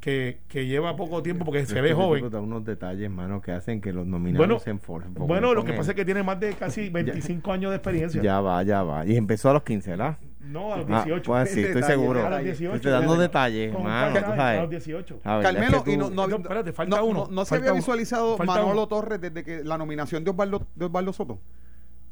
que, 0.00 0.38
que 0.48 0.66
lleva 0.66 0.94
poco 0.96 1.22
tiempo 1.22 1.44
porque 1.44 1.66
se 1.66 1.80
ve 1.80 1.92
joven. 1.92 2.30
da 2.30 2.40
unos 2.40 2.64
detalles, 2.64 3.10
mano, 3.10 3.40
que 3.40 3.50
hacen 3.52 3.80
que 3.80 3.92
los 3.92 4.06
nominados 4.06 4.38
Bueno, 4.46 4.60
se 4.60 4.70
enfoquen. 4.70 5.12
Bueno, 5.14 5.54
lo 5.54 5.64
que 5.64 5.72
pasa 5.72 5.90
es 5.92 5.96
que 5.96 6.04
tiene 6.04 6.22
más 6.22 6.38
de 6.38 6.52
casi 6.54 6.88
25 6.90 7.52
años 7.52 7.70
de 7.70 7.76
experiencia. 7.76 8.22
Ya 8.22 8.40
va, 8.40 8.62
ya 8.62 8.82
va. 8.82 9.04
Y 9.06 9.16
empezó 9.16 9.50
a 9.50 9.54
los 9.54 9.62
15, 9.64 9.90
¿verdad? 9.90 10.18
No, 10.40 10.72
a 10.72 10.76
los 10.78 10.86
Ah, 10.88 11.02
18. 11.04 11.22
pues 11.30 11.50
sí, 11.50 11.60
estoy 11.62 11.82
seguro. 11.94 12.20
a 12.20 12.30
los 12.30 12.30
detalle. 12.30 12.48
18. 12.50 12.76
Estoy 12.76 12.92
dando 12.92 13.16
detalles, 13.16 13.72
mano, 13.78 14.14
tú 14.20 14.20
sabes. 14.36 14.58
A 14.58 14.60
los 14.62 14.70
18. 14.70 15.20
La 15.24 15.36
verdad 15.36 15.52
es 15.52 15.58
Carmelo, 15.60 15.84
y 15.86 15.96
no, 15.96 16.10
no, 16.10 16.26
No, 16.28 16.36
espérate, 16.36 16.72
falta 16.72 16.96
no, 16.96 17.04
uno. 17.04 17.24
no- 17.26 17.32
no 17.34 17.44
se 17.44 17.56
había 17.56 17.70
uno. 17.72 17.76
visualizado 17.80 18.38
Manolo 18.38 18.70
uno. 18.72 18.88
Torres 18.88 19.20
desde 19.20 19.42
que 19.44 19.64
la 19.64 19.76
nominación 19.76 20.22
de 20.24 20.30
Osvaldo, 20.30 20.66
de 20.74 20.84
Osvaldo 20.86 21.12
Soto. 21.12 21.40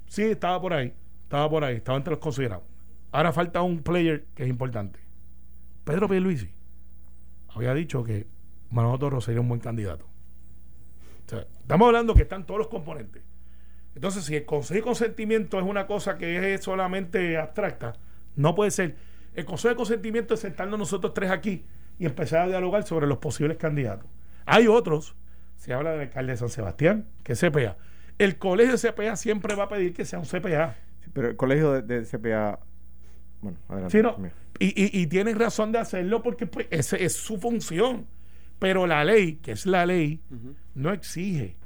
Sí, 0.06 0.22
estaba 0.24 0.60
por 0.60 0.72
ahí. 0.74 0.92
Estaba 1.22 1.48
por 1.48 1.64
ahí. 1.64 1.76
Estaba 1.76 1.96
entre 1.98 2.10
los 2.10 2.20
considerados. 2.20 2.64
Ahora 3.12 3.32
falta 3.32 3.62
un 3.62 3.78
player 3.82 4.24
que 4.34 4.42
es 4.42 4.48
importante. 4.50 4.98
Pedro 5.84 6.08
Pierluisi 6.08 6.50
había 7.56 7.74
dicho 7.74 8.04
que 8.04 8.26
Manolo 8.70 8.98
Torres 8.98 9.24
sería 9.24 9.40
un 9.40 9.48
buen 9.48 9.60
candidato. 9.60 10.06
Estamos 11.60 11.86
hablando 11.86 12.14
que 12.14 12.22
están 12.22 12.46
todos 12.46 12.58
los 12.58 12.68
componentes. 12.68 13.22
Entonces, 13.94 14.24
si 14.24 14.36
el 14.36 14.44
consejo 14.44 14.76
de 14.76 14.82
consentimiento 14.82 15.58
es 15.58 15.64
una 15.64 15.86
cosa 15.86 16.18
que 16.18 16.54
es 16.54 16.62
solamente 16.62 17.38
abstracta, 17.38 17.94
no 18.36 18.54
puede 18.54 18.70
ser. 18.70 18.96
El 19.34 19.44
consejo 19.44 19.70
de 19.70 19.76
consentimiento 19.76 20.34
es 20.34 20.40
sentarnos 20.40 20.78
nosotros 20.78 21.14
tres 21.14 21.30
aquí 21.30 21.64
y 21.98 22.06
empezar 22.06 22.42
a 22.42 22.46
dialogar 22.46 22.84
sobre 22.84 23.06
los 23.06 23.18
posibles 23.18 23.56
candidatos. 23.56 24.08
Hay 24.44 24.68
otros, 24.68 25.16
se 25.56 25.72
habla 25.72 25.92
del 25.92 26.02
alcalde 26.02 26.32
de 26.32 26.36
San 26.36 26.50
Sebastián, 26.50 27.06
que 27.24 27.32
es 27.32 27.40
CPA. 27.40 27.76
El 28.18 28.38
colegio 28.38 28.76
de 28.76 28.92
CPA 28.92 29.16
siempre 29.16 29.54
va 29.54 29.64
a 29.64 29.68
pedir 29.68 29.92
que 29.92 30.04
sea 30.04 30.18
un 30.18 30.26
CPA. 30.26 30.76
Pero 31.12 31.28
el 31.28 31.36
colegio 31.36 31.82
de 31.82 32.02
CPA. 32.02 32.60
Bueno, 33.46 33.58
adelante. 33.68 33.96
Sí, 33.96 34.02
no, 34.02 34.16
y, 34.58 34.66
y, 34.66 35.02
y 35.02 35.06
tienen 35.06 35.38
razón 35.38 35.70
de 35.70 35.78
hacerlo 35.78 36.22
porque 36.22 36.46
pues, 36.46 36.66
esa 36.70 36.96
es 36.96 37.14
su 37.14 37.38
función. 37.38 38.06
Pero 38.58 38.86
la 38.86 39.04
ley, 39.04 39.36
que 39.36 39.52
es 39.52 39.66
la 39.66 39.84
ley, 39.86 40.20
no 40.74 40.92
exige. 40.92 41.56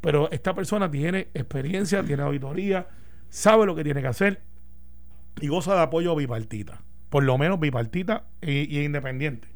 Pero 0.00 0.30
esta 0.30 0.54
persona 0.54 0.90
tiene 0.90 1.28
experiencia, 1.34 2.02
tiene 2.02 2.22
auditoría, 2.22 2.88
sabe 3.30 3.66
lo 3.66 3.74
que 3.74 3.84
tiene 3.84 4.02
que 4.02 4.08
hacer 4.08 4.42
y 5.40 5.48
goza 5.48 5.74
de 5.74 5.80
apoyo 5.80 6.14
bipartita. 6.14 6.82
Por 7.08 7.24
lo 7.24 7.38
menos 7.38 7.58
bipartita 7.58 8.24
y, 8.42 8.78
y 8.78 8.84
independiente. 8.84 9.48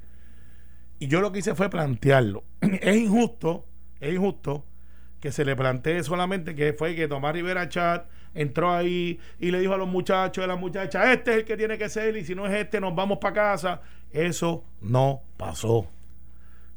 Y 0.99 1.06
yo 1.08 1.20
lo 1.20 1.32
que 1.32 1.40
hice 1.40 1.54
fue 1.54 1.68
plantearlo. 1.68 2.44
es 2.61 2.96
injusto, 2.96 3.68
es 4.00 4.14
injusto 4.14 4.66
que 5.20 5.32
se 5.32 5.44
le 5.44 5.54
plantee 5.54 6.02
solamente 6.02 6.54
que 6.54 6.73
fue 6.73 6.94
que 6.96 7.08
Tomás 7.08 7.34
Rivera 7.34 7.68
Chat 7.68 8.06
entró 8.35 8.73
ahí 8.73 9.19
y 9.38 9.50
le 9.50 9.61
dijo 9.61 9.75
a 9.75 9.79
los 9.79 9.88
muchachos 9.88 10.43
y 10.43 10.45
a 10.45 10.49
las 10.49 10.59
muchachas, 10.59 11.09
este 11.09 11.31
es 11.33 11.37
el 11.38 11.45
que 11.45 11.57
tiene 11.57 11.79
que 11.79 11.88
ser 11.88 12.17
y 12.17 12.25
si 12.25 12.35
no 12.35 12.47
es 12.47 12.53
este 12.55 12.81
nos 12.81 12.95
vamos 12.95 13.19
para 13.19 13.35
casa. 13.35 13.81
Eso 14.11 14.64
no 14.81 15.23
pasó. 15.37 15.88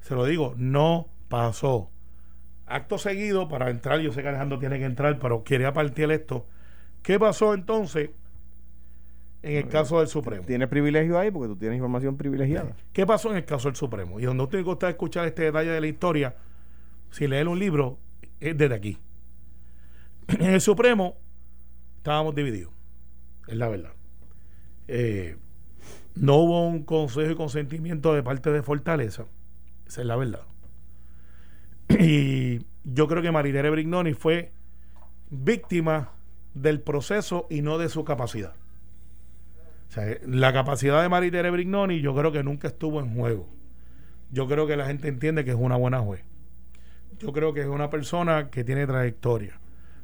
Se 0.02 0.16
lo 0.16 0.26
digo, 0.26 0.54
no 0.58 1.10
pasó. 1.28 1.90
Acto 2.66 2.98
seguido, 2.98 3.48
para 3.48 3.70
entrar, 3.70 4.00
yo 4.00 4.12
sé 4.12 4.22
que 4.22 4.28
Alejandro 4.28 4.60
tiene 4.60 4.78
que 4.80 4.86
entrar, 4.86 5.20
pero 5.20 5.44
quería 5.44 5.74
partir 5.74 6.12
esto. 6.12 6.46
¿Qué 7.02 7.20
pasó 7.20 7.54
entonces 7.54 8.10
en 9.42 9.56
el 9.56 9.68
caso 9.70 10.00
del 10.00 10.08
Supremo? 10.08 10.46
Tienes 10.46 10.68
privilegio 10.68 11.18
ahí 11.18 11.32
porque 11.32 11.48
tú 11.48 11.56
tienes 11.56 11.78
información 11.78 12.18
privilegiada. 12.18 12.76
¿Qué 12.92 13.06
pasó 13.06 13.32
en 13.32 13.38
el 13.38 13.46
caso 13.46 13.70
del 13.70 13.76
Supremo? 13.76 14.20
Y 14.20 14.24
donde 14.24 14.44
usted 14.44 14.64
gusta 14.64 14.90
escuchar 14.90 15.26
este 15.26 15.44
detalle 15.44 15.70
de 15.70 15.80
la 15.80 15.88
historia, 15.88 16.36
si 17.12 17.28
leer 17.28 17.48
un 17.48 17.60
libro, 17.60 17.98
es 18.40 18.58
desde 18.58 18.76
aquí. 18.76 18.98
En 20.28 20.54
el 20.54 20.60
Supremo 20.60 21.16
estábamos 22.08 22.36
divididos, 22.36 22.72
es 23.50 23.58
la 23.58 23.68
verdad. 23.68 23.92
Eh, 24.88 25.36
no 26.16 26.38
hubo 26.38 26.66
un 26.66 26.84
consejo 26.86 27.32
y 27.32 27.36
consentimiento 27.36 28.14
de 28.14 28.24
parte 28.24 28.50
de 28.50 28.64
Fortaleza, 28.64 29.26
esa 29.86 30.02
es 30.02 30.08
la 30.08 30.16
verdad. 30.16 30.44
Y 31.90 32.62
yo 32.86 33.10
creo 33.10 33.22
que 33.22 33.34
Maritere 33.34 33.70
Brignoni 33.72 34.14
fue 34.14 34.54
víctima 35.30 36.14
del 36.54 36.80
proceso 36.80 37.46
y 37.50 37.62
no 37.62 37.78
de 37.78 37.90
su 37.90 38.06
capacidad. 38.06 38.54
La 40.26 40.54
capacidad 40.54 41.02
de 41.02 41.10
Maritere 41.10 41.52
Brignoni 41.52 42.00
yo 42.00 42.16
creo 42.16 42.32
que 42.32 42.42
nunca 42.42 42.70
estuvo 42.70 43.02
en 43.02 43.14
juego. 43.16 43.50
Yo 44.32 44.48
creo 44.48 44.66
que 44.66 44.78
la 44.78 44.86
gente 44.86 45.10
entiende 45.10 45.44
que 45.44 45.52
es 45.52 45.58
una 45.60 45.76
buena 45.76 46.00
juez. 46.00 46.24
Yo 47.20 47.34
creo 47.34 47.54
que 47.54 47.62
es 47.62 47.68
una 47.68 47.90
persona 47.90 48.50
que 48.50 48.64
tiene 48.64 48.88
trayectoria. 48.88 49.60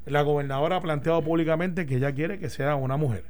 La 0.05 0.21
gobernadora 0.21 0.77
ha 0.77 0.81
planteado 0.81 1.21
públicamente 1.21 1.85
que 1.85 1.95
ella 1.95 2.13
quiere 2.13 2.39
que 2.39 2.49
sea 2.49 2.75
una 2.75 2.97
mujer. 2.97 3.25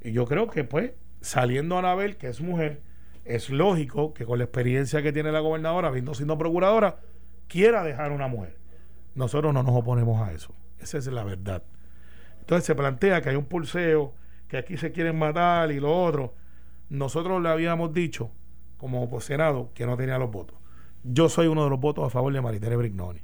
Y 0.00 0.12
yo 0.12 0.26
creo 0.26 0.48
que 0.48 0.64
pues 0.64 0.92
saliendo 1.20 1.78
Anabel, 1.78 2.16
que 2.16 2.28
es 2.28 2.40
mujer, 2.40 2.82
es 3.24 3.50
lógico 3.50 4.12
que 4.12 4.26
con 4.26 4.38
la 4.38 4.44
experiencia 4.44 5.02
que 5.02 5.12
tiene 5.12 5.32
la 5.32 5.40
gobernadora, 5.40 5.88
habiendo 5.88 6.14
siendo 6.14 6.36
procuradora, 6.36 6.98
quiera 7.48 7.82
dejar 7.82 8.12
una 8.12 8.28
mujer. 8.28 8.58
Nosotros 9.14 9.54
no 9.54 9.62
nos 9.62 9.74
oponemos 9.74 10.26
a 10.26 10.32
eso. 10.32 10.54
Esa 10.78 10.98
es 10.98 11.06
la 11.06 11.24
verdad. 11.24 11.62
Entonces 12.40 12.66
se 12.66 12.74
plantea 12.74 13.22
que 13.22 13.30
hay 13.30 13.36
un 13.36 13.46
pulseo, 13.46 14.12
que 14.48 14.58
aquí 14.58 14.76
se 14.76 14.92
quieren 14.92 15.18
matar 15.18 15.72
y 15.72 15.80
lo 15.80 16.02
otro. 16.02 16.34
Nosotros 16.90 17.42
le 17.42 17.48
habíamos 17.48 17.94
dicho, 17.94 18.30
como 18.76 19.20
Senado, 19.20 19.70
que 19.74 19.86
no 19.86 19.96
tenía 19.96 20.18
los 20.18 20.30
votos. 20.30 20.58
Yo 21.02 21.28
soy 21.28 21.46
uno 21.46 21.64
de 21.64 21.70
los 21.70 21.80
votos 21.80 22.04
a 22.06 22.10
favor 22.10 22.32
de 22.32 22.40
Maritere 22.40 22.76
Brignoni. 22.76 23.20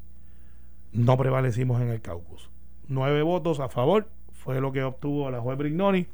No 0.92 1.16
prevalecimos 1.16 1.80
en 1.80 1.88
el 1.88 2.00
caucus. 2.00 2.50
Nueve 2.88 3.22
votos 3.22 3.60
a 3.60 3.68
favor 3.68 4.08
fue 4.32 4.60
lo 4.60 4.72
que 4.72 4.82
obtuvo 4.82 5.30
la 5.30 5.40
juez 5.40 5.56
Brignoni 5.58 6.06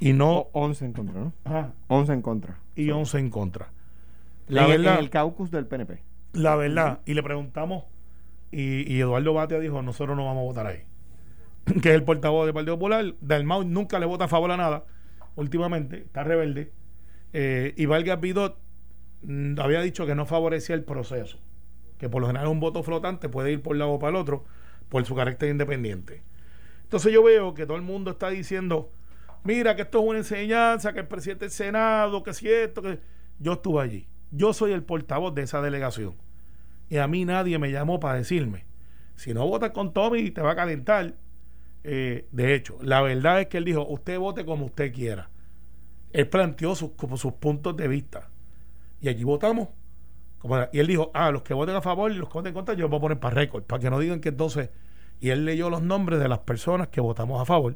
y 0.00 0.12
no... 0.12 0.48
11 0.52 0.84
en 0.84 0.92
contra, 0.92 1.20
¿no? 1.20 1.32
Ajá, 1.44 1.72
11 1.88 2.12
en 2.12 2.22
contra. 2.22 2.58
y 2.76 2.90
11 2.90 3.18
en 3.18 3.30
contra. 3.30 3.70
La 4.48 4.64
en, 4.64 4.70
verdad, 4.70 4.94
en 4.94 5.00
el 5.00 5.10
caucus 5.10 5.50
del 5.50 5.66
PNP. 5.66 6.02
la 6.32 6.56
verdad, 6.56 7.00
y 7.04 7.14
le 7.14 7.22
preguntamos, 7.22 7.84
y, 8.50 8.92
y 8.92 9.00
Eduardo 9.00 9.34
Batia 9.34 9.58
dijo, 9.58 9.82
nosotros 9.82 10.16
no 10.16 10.24
vamos 10.24 10.42
a 10.42 10.44
votar 10.44 10.66
ahí. 10.66 10.84
que 11.82 11.90
es 11.90 11.94
el 11.94 12.02
portavoz 12.02 12.46
del 12.46 12.54
Partido 12.54 12.76
Popular. 12.76 13.14
Dalmau 13.20 13.64
nunca 13.64 13.98
le 13.98 14.06
vota 14.06 14.24
a 14.24 14.28
favor 14.28 14.50
a 14.50 14.56
nada, 14.56 14.84
últimamente, 15.36 15.98
está 15.98 16.24
rebelde. 16.24 16.72
Eh, 17.32 17.74
y 17.76 17.86
Vargas 17.86 18.20
Vidot 18.20 18.58
mm, 19.22 19.58
había 19.60 19.80
dicho 19.82 20.06
que 20.06 20.14
no 20.14 20.26
favorecía 20.26 20.74
el 20.74 20.84
proceso, 20.84 21.38
que 21.98 22.08
por 22.08 22.20
lo 22.20 22.28
general 22.28 22.48
un 22.48 22.60
voto 22.60 22.82
flotante 22.82 23.28
puede 23.28 23.52
ir 23.52 23.62
por 23.62 23.72
un 23.72 23.80
lado 23.80 23.92
o 23.92 23.98
para 23.98 24.10
el 24.10 24.16
otro, 24.16 24.44
por 24.88 25.04
su 25.04 25.14
carácter 25.14 25.50
independiente. 25.50 26.22
Entonces 26.84 27.12
yo 27.12 27.22
veo 27.22 27.54
que 27.54 27.66
todo 27.66 27.76
el 27.76 27.82
mundo 27.82 28.12
está 28.12 28.30
diciendo, 28.30 28.90
mira 29.44 29.76
que 29.76 29.82
esto 29.82 29.98
es 29.98 30.04
una 30.06 30.18
enseñanza, 30.18 30.92
que 30.92 31.00
el 31.00 31.08
presidente 31.08 31.44
del 31.44 31.52
Senado, 31.52 32.22
que 32.22 32.32
si 32.32 32.48
esto, 32.48 32.80
que 32.80 32.98
yo 33.38 33.54
estuve 33.54 33.82
allí. 33.82 34.06
Yo 34.30 34.52
soy 34.52 34.72
el 34.72 34.82
portavoz 34.82 35.34
de 35.34 35.42
esa 35.42 35.60
delegación. 35.60 36.14
Y 36.88 36.96
a 36.96 37.06
mí 37.06 37.24
nadie 37.24 37.58
me 37.58 37.70
llamó 37.70 38.00
para 38.00 38.14
decirme, 38.14 38.64
si 39.16 39.34
no 39.34 39.46
votas 39.46 39.70
con 39.70 39.92
Tommy 39.92 40.30
te 40.30 40.40
va 40.40 40.52
a 40.52 40.56
calentar. 40.56 41.14
Eh, 41.84 42.26
de 42.30 42.54
hecho, 42.54 42.78
la 42.82 43.02
verdad 43.02 43.40
es 43.40 43.46
que 43.48 43.58
él 43.58 43.64
dijo, 43.64 43.86
usted 43.86 44.18
vote 44.18 44.44
como 44.44 44.66
usted 44.66 44.92
quiera. 44.92 45.28
Él 46.12 46.28
planteó 46.28 46.74
sus, 46.74 46.92
como 46.92 47.16
sus 47.16 47.34
puntos 47.34 47.76
de 47.76 47.88
vista. 47.88 48.30
Y 49.00 49.08
allí 49.08 49.24
votamos. 49.24 49.68
Y 50.72 50.78
él 50.78 50.86
dijo, 50.86 51.10
ah, 51.14 51.30
los 51.30 51.42
que 51.42 51.52
voten 51.54 51.74
a 51.76 51.80
favor 51.82 52.10
y 52.12 52.14
los 52.14 52.28
que 52.28 52.34
voten 52.34 52.48
en 52.50 52.54
contra, 52.54 52.74
yo 52.74 52.82
los 52.82 52.90
voy 52.90 52.98
a 52.98 53.00
poner 53.00 53.18
para 53.18 53.34
récord, 53.34 53.64
para 53.64 53.80
que 53.80 53.90
no 53.90 53.98
digan 53.98 54.20
que 54.20 54.28
entonces... 54.30 54.70
Y 55.20 55.30
él 55.30 55.44
leyó 55.44 55.68
los 55.68 55.82
nombres 55.82 56.20
de 56.20 56.28
las 56.28 56.38
personas 56.38 56.88
que 56.88 57.00
votamos 57.00 57.42
a 57.42 57.44
favor. 57.44 57.74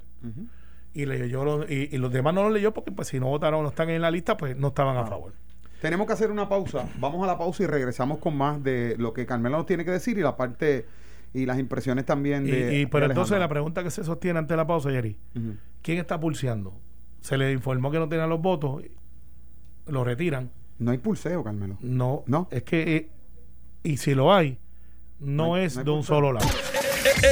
Y, 0.95 1.07
leyó 1.07 1.45
los, 1.45 1.69
y, 1.69 1.89
y 1.91 1.99
los 1.99 2.13
demás 2.13 2.35
no 2.35 2.45
los 2.45 2.53
leyó 2.53 2.73
porque 2.73 2.93
pues 2.93 3.09
si 3.09 3.19
no 3.19 3.27
votaron, 3.27 3.63
no 3.65 3.71
están 3.71 3.91
en 3.91 4.01
la 4.01 4.13
lista, 4.13 4.37
pues 4.37 4.57
no 4.57 4.69
estaban 4.69 4.97
a 4.97 5.01
Ah. 5.01 5.07
favor. 5.07 5.33
Tenemos 5.81 6.07
que 6.07 6.13
hacer 6.13 6.31
una 6.31 6.49
pausa. 6.49 6.89
Vamos 7.01 7.21
a 7.25 7.27
la 7.27 7.37
pausa 7.37 7.65
y 7.65 7.67
regresamos 7.67 8.19
con 8.19 8.37
más 8.37 8.63
de 8.63 8.95
lo 8.97 9.13
que 9.13 9.27
Carmelo 9.27 9.57
nos 9.57 9.67
tiene 9.67 9.85
que 9.85 9.91
decir 9.91 10.17
y 10.17 10.21
la 10.21 10.37
parte 10.37 10.87
y 11.35 11.45
las 11.47 11.59
impresiones 11.59 12.05
también 12.07 12.47
Y, 12.47 12.53
de. 12.53 12.79
y- 12.83 12.87
pero 12.87 13.07
de 13.09 13.13
entonces 13.13 13.41
la 13.41 13.49
pregunta 13.49 13.83
que 13.83 13.91
se 13.91 14.05
sostiene 14.05 14.39
ante 14.39 14.55
la 14.55 14.65
pausa, 14.69 14.91
Jerry, 14.91 15.19
Ujú. 15.35 15.57
¿quién 15.83 15.99
está 15.99 16.21
pulseando? 16.21 16.73
Se 17.23 17.37
le 17.37 17.51
informó 17.51 17.91
que 17.91 17.99
no 17.99 18.09
tenían 18.09 18.29
los 18.31 18.41
votos, 18.41 18.83
lo 19.89 20.05
retiran. 20.05 20.51
No 20.83 20.91
hay 20.91 20.99
pulseo, 20.99 21.45
Carmelo. 21.45 21.77
No, 21.81 22.25
¿No? 22.27 22.49
es 22.51 22.65
que, 22.65 22.97
eh, 22.97 23.09
y 23.85 23.97
si 23.99 24.15
lo 24.17 24.35
hay, 24.35 24.59
no, 25.21 25.47
No 25.49 25.55
hay- 25.55 25.65
es 25.67 25.75
no 25.77 25.81
hay 25.81 25.85
de 25.85 25.91
un 25.93 25.99
pulseo. 25.99 26.17
solo 26.17 26.33
lado. 26.33 26.49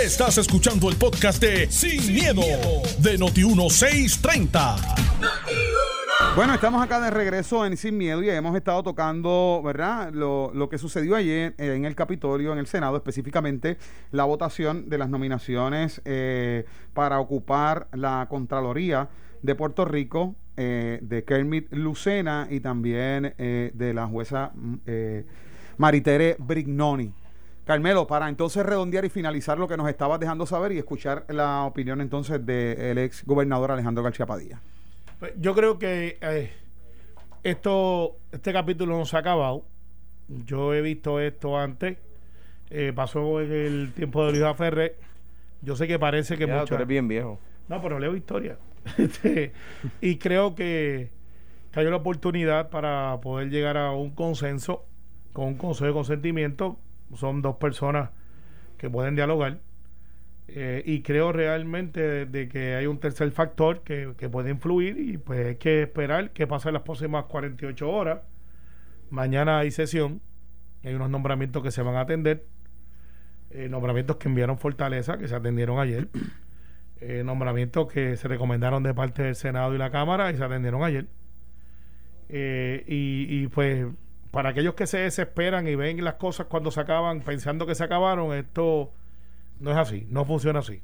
Estás 0.04 0.38
escuchando 0.38 0.88
el 0.88 0.95
podcast 0.97 1.42
de 1.42 1.69
Sin, 1.69 2.14
miedo, 2.14 2.42
de 2.99 3.19
Noti1630. 3.19 4.76
Bueno, 6.37 6.54
estamos 6.54 6.80
acá 6.80 7.00
de 7.00 7.11
regreso 7.11 7.66
en 7.66 7.76
Sin 7.76 7.97
Miedo 7.99 8.23
y 8.23 8.30
hemos 8.30 8.54
estado 8.54 8.85
tocando, 8.85 9.61
¿verdad? 9.64 10.12
Lo, 10.12 10.52
lo 10.54 10.69
que 10.69 10.78
sucedió 10.78 11.16
ayer 11.16 11.54
eh, 11.59 11.75
en 11.75 11.85
el 11.87 11.97
Capitolio, 11.97 12.52
en 12.52 12.59
el 12.61 12.69
Senado, 12.69 12.97
específicamente 12.97 13.78
la 14.12 14.25
votación 14.25 14.88
de 14.88 14.99
las 14.99 15.09
nominaciones 15.09 16.00
eh, 16.04 16.66
para 16.95 17.19
ocupar 17.19 17.88
la 17.95 18.26
Contraloría 18.30 19.09
de 19.42 19.54
Puerto 19.57 19.85
Rico, 19.85 20.37
eh, 20.62 20.98
de 21.00 21.24
Kermit 21.24 21.72
Lucena 21.72 22.46
y 22.50 22.60
también 22.60 23.32
eh, 23.38 23.70
de 23.72 23.94
la 23.94 24.06
jueza 24.06 24.50
mm, 24.54 24.74
eh, 24.86 25.24
Maritere 25.78 26.36
Brignoni. 26.38 27.12
Carmelo, 27.64 28.06
para 28.06 28.28
entonces 28.28 28.66
redondear 28.66 29.04
y 29.06 29.08
finalizar 29.08 29.56
lo 29.58 29.66
que 29.66 29.76
nos 29.78 29.88
estabas 29.88 30.20
dejando 30.20 30.44
saber 30.44 30.72
y 30.72 30.78
escuchar 30.78 31.24
la 31.28 31.62
opinión 31.64 32.00
entonces 32.02 32.44
del 32.44 32.98
ex 32.98 33.24
gobernador 33.24 33.70
Alejandro 33.70 34.02
García 34.02 34.26
Padilla. 34.26 34.60
Pues, 35.18 35.32
Yo 35.38 35.54
creo 35.54 35.78
que 35.78 36.18
eh, 36.20 36.50
esto, 37.42 38.16
este 38.32 38.52
capítulo 38.52 38.98
no 38.98 39.04
se 39.06 39.16
ha 39.16 39.20
acabado. 39.20 39.64
Yo 40.46 40.74
he 40.74 40.82
visto 40.82 41.20
esto 41.20 41.58
antes. 41.58 41.96
Eh, 42.70 42.92
pasó 42.94 43.40
en 43.40 43.50
el 43.52 43.92
tiempo 43.94 44.24
de 44.26 44.32
Luis 44.38 44.56
Ferrer. 44.56 44.96
Yo 45.62 45.76
sé 45.76 45.86
que 45.88 45.98
parece 45.98 46.36
que 46.36 46.46
Ya, 46.46 46.54
tú 46.54 46.60
mucha- 46.60 46.74
eres 46.76 46.86
bien 46.88 47.08
viejo. 47.08 47.38
No, 47.68 47.80
pero 47.80 47.98
leo 47.98 48.14
historia. 48.16 48.56
Este, 48.99 49.52
y 50.00 50.16
creo 50.16 50.54
que, 50.54 51.10
hay 51.72 51.87
una 51.87 51.96
oportunidad 51.96 52.70
para 52.70 53.20
poder 53.20 53.50
llegar 53.50 53.76
a 53.76 53.92
un 53.92 54.10
consenso 54.10 54.87
con 55.32 55.46
un 55.46 55.54
consejo 55.54 55.87
de 55.87 55.92
consentimiento. 55.92 56.78
Son 57.14 57.42
dos 57.42 57.56
personas 57.56 58.10
que 58.76 58.90
pueden 58.90 59.14
dialogar. 59.14 59.60
Eh, 60.49 60.82
y 60.84 61.02
creo 61.02 61.30
realmente 61.30 62.26
de 62.26 62.49
que 62.49 62.75
hay 62.75 62.87
un 62.87 62.99
tercer 62.99 63.30
factor 63.30 63.82
que, 63.82 64.14
que 64.18 64.28
puede 64.28 64.50
influir 64.50 64.99
y 64.99 65.16
pues 65.16 65.46
hay 65.46 65.56
que 65.56 65.82
esperar 65.82 66.32
que 66.32 66.49
pasen 66.49 66.72
las 66.72 66.82
próximas 66.82 67.26
48 67.26 67.88
horas. 67.88 68.20
Mañana 69.10 69.60
hay 69.60 69.70
sesión, 69.70 70.20
hay 70.82 70.94
unos 70.94 71.10
nombramientos 71.10 71.62
que 71.62 71.70
se 71.70 71.82
van 71.82 71.94
a 71.94 72.00
atender, 72.00 72.46
eh, 73.50 73.68
nombramientos 73.68 74.16
que 74.16 74.28
enviaron 74.28 74.58
Fortaleza, 74.58 75.18
que 75.18 75.28
se 75.28 75.34
atendieron 75.34 75.78
ayer, 75.78 76.08
eh, 77.00 77.23
nombramientos 77.25 77.90
que 77.92 78.16
se 78.16 78.28
recomendaron 78.28 78.83
de 78.83 78.95
parte 78.95 79.23
del 79.23 79.35
Senado 79.35 79.75
y 79.75 79.78
la 79.78 79.90
Cámara 79.90 80.30
y 80.30 80.37
se 80.37 80.45
atendieron 80.45 80.85
ayer. 80.85 81.07
Eh, 82.28 82.85
y, 82.87 83.42
y 83.42 83.49
pues 83.49 83.87
para 84.30 84.50
aquellos 84.50 84.75
que 84.75 84.87
se 84.87 84.99
desesperan 84.99 85.66
y 85.66 85.75
ven 85.75 86.04
las 86.04 86.14
cosas 86.14 86.47
cuando 86.47 86.71
se 86.71 86.80
acaban 86.80 87.21
pensando 87.23 87.66
que 87.66 87.75
se 87.75 87.85
acabaron, 87.85 88.33
esto 88.35 88.92
no 89.59 89.71
es 89.71 89.76
así, 89.76 90.07
no 90.11 90.25
funciona 90.25 90.61
así. 90.61 90.83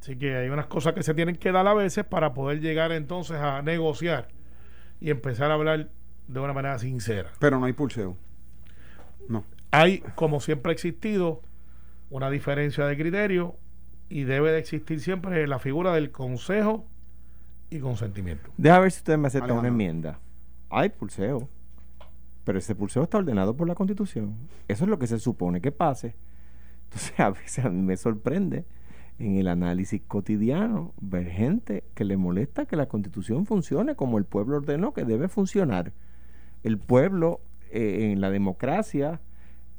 Así 0.00 0.16
que 0.16 0.36
hay 0.36 0.48
unas 0.48 0.66
cosas 0.66 0.92
que 0.92 1.02
se 1.02 1.14
tienen 1.14 1.36
que 1.36 1.50
dar 1.50 1.66
a 1.66 1.74
veces 1.74 2.04
para 2.04 2.32
poder 2.34 2.60
llegar 2.60 2.92
entonces 2.92 3.38
a 3.38 3.62
negociar 3.62 4.28
y 5.00 5.10
empezar 5.10 5.50
a 5.50 5.54
hablar 5.54 5.88
de 6.28 6.40
una 6.40 6.52
manera 6.52 6.78
sincera. 6.78 7.32
Pero 7.38 7.58
no 7.58 7.66
hay 7.66 7.72
pulseo. 7.72 8.16
No. 9.28 9.44
Hay, 9.72 10.00
como 10.14 10.40
siempre 10.40 10.70
ha 10.70 10.74
existido, 10.74 11.42
una 12.10 12.30
diferencia 12.30 12.86
de 12.86 12.96
criterio 12.96 13.56
y 14.08 14.24
debe 14.24 14.52
de 14.52 14.58
existir 14.58 15.00
siempre 15.00 15.46
la 15.46 15.58
figura 15.58 15.92
del 15.92 16.10
consejo 16.10 16.86
y 17.70 17.80
consentimiento. 17.80 18.50
Deja 18.56 18.78
ver 18.78 18.92
si 18.92 18.98
ustedes 18.98 19.18
me 19.18 19.28
aceptan 19.28 19.50
Alejandro. 19.50 19.60
una 19.60 19.68
enmienda. 19.68 20.20
Hay 20.70 20.90
pulseo, 20.90 21.48
pero 22.44 22.58
ese 22.58 22.74
pulseo 22.74 23.02
está 23.02 23.18
ordenado 23.18 23.56
por 23.56 23.66
la 23.66 23.74
Constitución. 23.74 24.36
Eso 24.68 24.84
es 24.84 24.90
lo 24.90 24.98
que 24.98 25.06
se 25.06 25.18
supone 25.18 25.60
que 25.60 25.72
pase. 25.72 26.14
Entonces, 26.84 27.12
a 27.20 27.30
veces 27.30 27.64
a 27.64 27.70
mí 27.70 27.82
me 27.82 27.96
sorprende 27.96 28.64
en 29.18 29.36
el 29.36 29.48
análisis 29.48 30.02
cotidiano 30.06 30.92
ver 31.00 31.28
gente 31.30 31.84
que 31.94 32.04
le 32.04 32.16
molesta 32.16 32.66
que 32.66 32.76
la 32.76 32.86
Constitución 32.86 33.46
funcione 33.46 33.96
como 33.96 34.18
el 34.18 34.24
pueblo 34.24 34.58
ordenó 34.58 34.92
que 34.92 35.04
debe 35.04 35.28
funcionar. 35.28 35.92
El 36.62 36.78
pueblo 36.78 37.40
eh, 37.70 38.12
en 38.12 38.20
la 38.20 38.30
democracia 38.30 39.20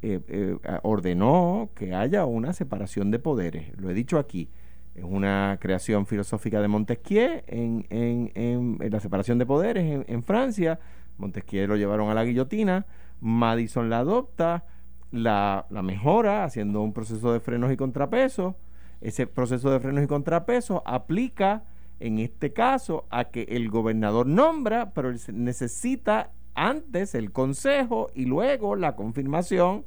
eh, 0.02 0.20
eh, 0.28 0.58
ordenó 0.84 1.70
que 1.76 1.94
haya 1.96 2.26
una 2.26 2.54
separación 2.54 3.12
de 3.12 3.20
poderes. 3.20 3.76
Lo 3.78 3.90
he 3.90 3.94
dicho 3.94 4.18
aquí. 4.20 4.50
Es 4.96 5.04
una 5.04 5.58
creación 5.62 6.06
filosófica 6.06 6.60
de 6.62 6.68
Montesquieu 6.68 7.42
en, 7.48 7.86
en- 7.90 8.32
en- 8.36 8.92
la 8.92 9.00
separación 9.00 9.38
de 9.38 9.46
poderes 9.46 10.04
en, 10.08 10.24
Francia. 10.24 10.80
Montesquieu 11.18 11.68
lo 11.68 11.76
llevaron 11.76 12.10
a 12.10 12.14
la 12.16 12.24
guillotina. 12.26 12.86
Madison 13.22 13.90
la 13.90 14.00
adopta, 14.00 14.66
la, 15.12 15.66
la 15.70 15.82
mejora 15.82 16.44
haciendo 16.44 16.82
un 16.82 16.94
proceso 16.94 17.32
de 17.34 17.40
frenos 17.40 17.72
y 17.72 17.78
contrapesos. 17.78 18.56
Ese 19.02 19.28
proceso 19.28 19.70
de 19.72 19.80
frenos 19.80 20.04
y 20.04 20.08
contrapesos 20.08 20.82
aplica 20.86 21.64
en 22.00 22.20
este 22.20 22.54
caso 22.54 23.06
a 23.10 23.26
que 23.26 23.44
el 23.50 23.70
gobernador 23.70 24.26
nombra, 24.28 24.92
pero 24.94 25.12
necesita 25.34 26.32
antes 26.58 27.16
el 27.16 27.32
consejo 27.32 28.10
y 28.16 28.26
luego 28.26 28.76
la 28.76 28.96
confirmación 28.96 29.86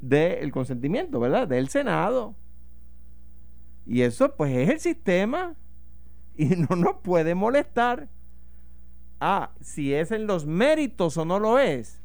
del 0.00 0.52
consentimiento, 0.52 1.18
¿verdad? 1.18 1.48
Del 1.48 1.70
Senado. 1.70 2.34
Y 3.86 4.02
eso 4.02 4.36
pues 4.36 4.54
es 4.54 4.68
el 4.68 4.78
sistema 4.78 5.56
y 6.36 6.44
no 6.68 6.76
nos 6.76 6.96
puede 6.96 7.34
molestar. 7.34 8.08
Ah, 9.20 9.52
si 9.60 9.94
es 9.94 10.12
en 10.12 10.26
los 10.26 10.46
méritos 10.46 11.16
o 11.16 11.24
no 11.24 11.38
lo 11.38 11.58
es. 11.58 12.00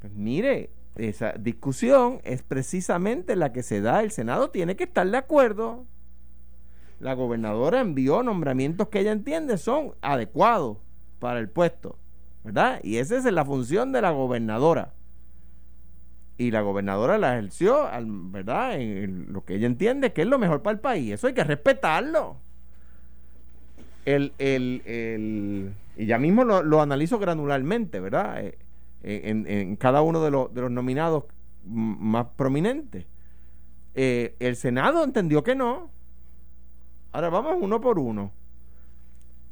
Pues 0.00 0.12
mire, 0.12 0.70
esa 0.96 1.32
discusión 1.32 2.20
es 2.24 2.42
precisamente 2.42 3.34
la 3.34 3.52
que 3.52 3.62
se 3.62 3.80
da. 3.80 4.02
El 4.02 4.10
Senado 4.10 4.50
tiene 4.50 4.76
que 4.76 4.84
estar 4.84 5.08
de 5.08 5.16
acuerdo. 5.16 5.86
La 7.00 7.14
gobernadora 7.14 7.80
envió 7.80 8.22
nombramientos 8.22 8.88
que 8.88 9.00
ella 9.00 9.12
entiende 9.12 9.56
son 9.56 9.94
adecuados 10.02 10.78
para 11.20 11.38
el 11.38 11.48
puesto, 11.48 11.96
¿verdad? 12.48 12.80
Y 12.82 12.96
esa 12.96 13.16
es 13.16 13.24
la 13.24 13.44
función 13.44 13.92
de 13.92 14.00
la 14.00 14.10
gobernadora. 14.10 14.94
Y 16.38 16.50
la 16.50 16.62
gobernadora 16.62 17.18
la 17.18 17.36
ejerció, 17.36 17.88
¿verdad? 18.30 18.80
En 18.80 19.32
lo 19.32 19.44
que 19.44 19.56
ella 19.56 19.66
entiende 19.66 20.12
que 20.12 20.22
es 20.22 20.28
lo 20.28 20.38
mejor 20.38 20.62
para 20.62 20.74
el 20.74 20.80
país. 20.80 21.12
Eso 21.12 21.26
hay 21.26 21.34
que 21.34 21.44
respetarlo. 21.44 22.36
El, 24.04 24.32
el, 24.38 24.82
el- 24.86 25.72
y 25.96 26.06
ya 26.06 26.18
mismo 26.18 26.44
lo, 26.44 26.62
lo 26.62 26.80
analizo 26.80 27.18
granularmente, 27.18 28.00
¿verdad? 28.00 28.40
Eh, 28.40 28.56
en, 29.02 29.46
en 29.46 29.76
cada 29.76 30.00
uno 30.00 30.22
de, 30.22 30.30
los 30.30 30.54
de 30.54 30.60
los 30.62 30.70
nominados 30.70 31.24
más 31.66 32.26
prominentes. 32.36 33.04
Eh, 33.94 34.36
el 34.38 34.56
Senado 34.56 35.04
entendió 35.04 35.42
que 35.42 35.54
no. 35.56 35.90
Ahora 37.12 37.28
vamos 37.30 37.56
uno 37.60 37.80
por 37.80 37.98
uno. 37.98 38.30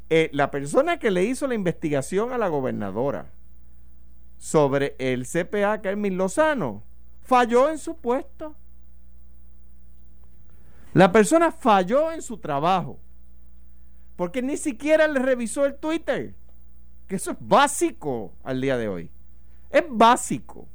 Eh, 0.09 0.31
la 0.33 0.51
persona 0.51 0.99
que 0.99 1.11
le 1.11 1.25
hizo 1.25 1.47
la 1.49 1.55
investigación 1.55 2.33
a 2.33 2.39
la 2.39 2.49
gobernadora 2.49 3.33
sobre 4.39 4.95
el 4.99 5.27
CPA 5.27 5.81
Carmen 5.83 6.17
Lozano 6.17 6.83
falló 7.23 7.69
en 7.71 7.79
su 7.79 7.97
puesto. 7.97 8.55
La 10.95 11.13
persona 11.13 11.51
falló 11.53 12.13
en 12.13 12.23
su 12.23 12.39
trabajo 12.39 12.99
porque 14.17 14.41
ni 14.43 14.57
siquiera 14.57 15.07
le 15.09 15.21
revisó 15.21 15.67
el 15.67 15.75
Twitter, 15.77 16.35
que 17.07 17.17
eso 17.17 17.33
es 17.33 17.37
básico 17.41 18.33
al 18.45 18.61
día 18.61 18.79
de 18.79 18.89
hoy. 18.89 19.11
Es 19.71 19.85
básico. 19.91 20.67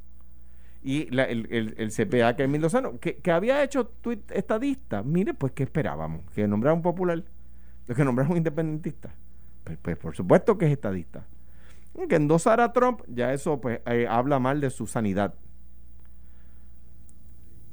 Y 0.84 1.08
el- 1.16 1.74
el 1.76 1.90
CPA 1.90 2.36
Carmen 2.36 2.60
Lozano, 2.60 2.98
que, 3.00 3.16
que 3.16 3.30
había 3.32 3.62
hecho 3.64 3.86
tweet 3.86 4.20
estadista, 4.30 5.02
mire, 5.02 5.32
pues, 5.34 5.52
¿qué 5.52 5.62
esperábamos? 5.62 6.20
¿Que 6.34 6.46
nombrara 6.46 6.74
un 6.74 6.82
popular? 6.82 7.22
¿Que 7.86 8.04
nombrara 8.04 8.30
un 8.30 8.36
independentista? 8.36 9.14
Pues, 9.64 9.78
pues, 9.80 9.96
por 9.96 10.14
supuesto 10.16 10.58
que 10.58 10.66
es 10.66 10.72
estadista. 10.72 11.26
Que 12.08 12.16
endosara 12.16 12.64
a 12.64 12.72
Trump, 12.72 13.02
ya 13.08 13.32
eso 13.32 13.60
pues 13.60 13.80
eh, 13.86 14.06
habla 14.08 14.38
mal 14.38 14.60
de 14.60 14.70
su 14.70 14.86
sanidad. 14.86 15.34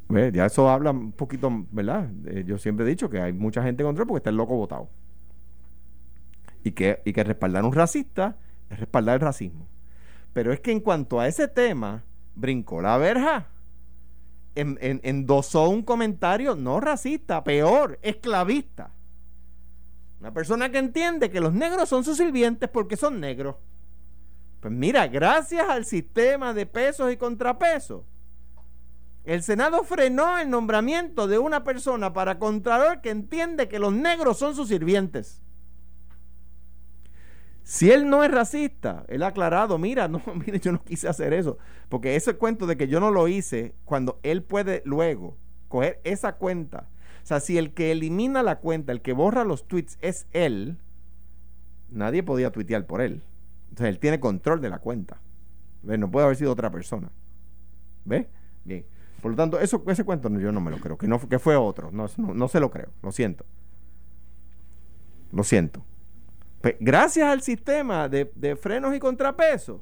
¿Ve? 0.09 0.31
Ya 0.33 0.45
eso 0.47 0.69
habla 0.69 0.91
un 0.91 1.11
poquito, 1.11 1.49
¿verdad? 1.71 2.09
Eh, 2.25 2.43
yo 2.45 2.57
siempre 2.57 2.85
he 2.85 2.89
dicho 2.89 3.09
que 3.09 3.21
hay 3.21 3.31
mucha 3.33 3.61
gente 3.63 3.83
contra 3.83 4.03
él 4.03 4.07
porque 4.07 4.19
está 4.19 4.29
el 4.31 4.37
loco 4.37 4.55
votado. 4.55 4.89
Y 6.63 6.71
que, 6.71 7.01
y 7.05 7.13
que 7.13 7.23
respaldar 7.23 7.63
a 7.63 7.67
un 7.67 7.73
racista 7.73 8.37
es 8.69 8.79
respaldar 8.79 9.15
el 9.15 9.21
racismo. 9.21 9.67
Pero 10.33 10.53
es 10.53 10.59
que 10.59 10.71
en 10.71 10.79
cuanto 10.81 11.19
a 11.19 11.27
ese 11.27 11.47
tema, 11.47 12.03
brincó 12.35 12.81
la 12.81 12.97
verja. 12.97 13.47
En- 14.55 14.77
en- 14.81 14.99
endosó 15.03 15.69
un 15.69 15.83
comentario 15.83 16.55
no 16.55 16.79
racista, 16.79 17.43
peor, 17.43 17.99
esclavista. 18.01 18.91
Una 20.19 20.33
persona 20.33 20.69
que 20.69 20.77
entiende 20.77 21.29
que 21.29 21.39
los 21.39 21.53
negros 21.53 21.87
son 21.87 22.03
sus 22.03 22.17
sirvientes 22.17 22.69
porque 22.69 22.97
son 22.97 23.19
negros. 23.19 23.55
Pues 24.59 24.73
mira, 24.73 25.07
gracias 25.07 25.69
al 25.69 25.85
sistema 25.85 26.53
de 26.53 26.65
pesos 26.65 27.11
y 27.11 27.17
contrapesos, 27.17 28.03
el 29.23 29.43
Senado 29.43 29.83
frenó 29.83 30.37
el 30.37 30.49
nombramiento 30.49 31.27
de 31.27 31.37
una 31.37 31.63
persona 31.63 32.13
para 32.13 32.39
Contralor 32.39 33.01
que 33.01 33.11
entiende 33.11 33.69
que 33.69 33.79
los 33.79 33.93
negros 33.93 34.37
son 34.37 34.55
sus 34.55 34.67
sirvientes. 34.69 35.41
Si 37.63 37.91
él 37.91 38.09
no 38.09 38.23
es 38.23 38.31
racista, 38.31 39.05
él 39.07 39.21
ha 39.21 39.27
aclarado, 39.27 39.77
mira, 39.77 40.07
no, 40.09 40.21
mire, 40.33 40.59
yo 40.59 40.71
no 40.71 40.83
quise 40.83 41.07
hacer 41.07 41.33
eso, 41.33 41.59
porque 41.87 42.15
ese 42.15 42.35
cuento 42.35 42.65
de 42.65 42.75
que 42.75 42.87
yo 42.87 42.99
no 42.99 43.11
lo 43.11 43.27
hice, 43.27 43.75
cuando 43.85 44.19
él 44.23 44.41
puede 44.41 44.81
luego 44.85 45.37
coger 45.67 46.01
esa 46.03 46.37
cuenta, 46.37 46.89
sea, 47.29 47.39
si 47.39 47.57
el 47.57 47.73
que 47.73 47.91
elimina 47.91 48.43
la 48.43 48.59
cuenta, 48.59 48.91
el 48.91 49.01
que 49.01 49.13
borra 49.13 49.43
los 49.43 49.67
tweets 49.67 49.97
es 50.01 50.27
él, 50.33 50.77
nadie 51.91 52.23
podía 52.23 52.51
tuitear 52.51 52.85
por 52.85 53.01
él. 53.01 53.21
Entonces 53.69 53.87
él 53.93 53.99
tiene 53.99 54.19
control 54.19 54.61
de 54.61 54.69
la 54.69 54.79
cuenta. 54.79 55.19
¿Ves? 55.83 55.99
No 55.99 56.09
puede 56.09 56.25
haber 56.25 56.37
sido 56.37 56.51
otra 56.51 56.71
persona. 56.71 57.09
¿Ves? 58.05 58.25
Bien. 58.65 58.83
Por 59.21 59.31
lo 59.31 59.37
tanto, 59.37 59.59
ese 59.59 60.03
cuento 60.03 60.29
yo 60.39 60.51
no 60.51 60.61
me 60.61 60.71
lo 60.71 60.77
creo, 60.77 60.97
que, 60.97 61.07
no, 61.07 61.19
que 61.27 61.39
fue 61.39 61.55
otro. 61.55 61.91
No, 61.91 62.07
no, 62.17 62.47
se 62.47 62.59
lo 62.59 62.71
creo, 62.71 62.89
lo 63.03 63.11
siento. 63.11 63.45
Lo 65.31 65.43
siento. 65.43 65.83
Gracias 66.79 67.27
al 67.27 67.41
sistema 67.41 68.09
de, 68.09 68.57
frenos 68.59 68.95
y 68.95 68.99
contrapesos, 68.99 69.81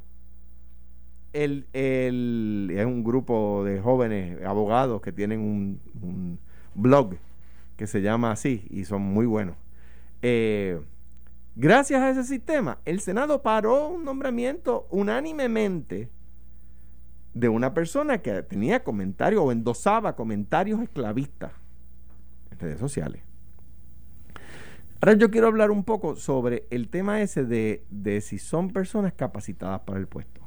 el, 1.33 1.67
el- 1.73 2.71
es 2.75 2.85
un 2.85 3.03
grupo 3.03 3.63
de 3.63 3.79
jóvenes 3.79 4.43
abogados 4.43 5.01
que 5.01 5.11
tienen 5.11 5.39
un 5.39 6.39
blog 6.75 7.15
que 7.77 7.87
se 7.87 8.01
llama 8.01 8.31
así 8.31 8.67
y 8.69 8.83
son 8.85 9.03
muy 9.03 9.25
buenos. 9.25 9.55
Eh, 10.21 10.81
gracias 11.55 12.01
a 12.01 12.09
ese 12.09 12.23
sistema, 12.23 12.79
el 12.85 12.99
Senado 12.99 13.41
paró 13.41 13.87
un 13.87 14.03
nombramiento 14.03 14.87
unánimemente 14.89 16.09
de 17.33 17.49
una 17.49 17.73
persona 17.73 18.17
que 18.17 18.41
tenía 18.41 18.83
comentarios 18.83 19.41
o 19.43 19.51
endosaba 19.51 20.15
comentarios 20.15 20.81
esclavistas 20.81 21.51
en 22.51 22.59
redes 22.59 22.79
sociales. 22.79 23.21
Ahora 24.99 25.13
yo 25.13 25.29
quiero 25.29 25.45
hablar 25.45 25.69
un 25.69 25.83
poco 25.83 26.15
sobre 26.15 26.65
el 26.71 26.89
tema 26.89 27.21
ese 27.21 27.45
de, 27.45 27.85
de 27.91 28.19
si 28.21 28.39
son 28.39 28.71
personas 28.71 29.13
capacitadas 29.13 29.81
para 29.81 29.99
el 29.99 30.07
puesto. 30.07 30.41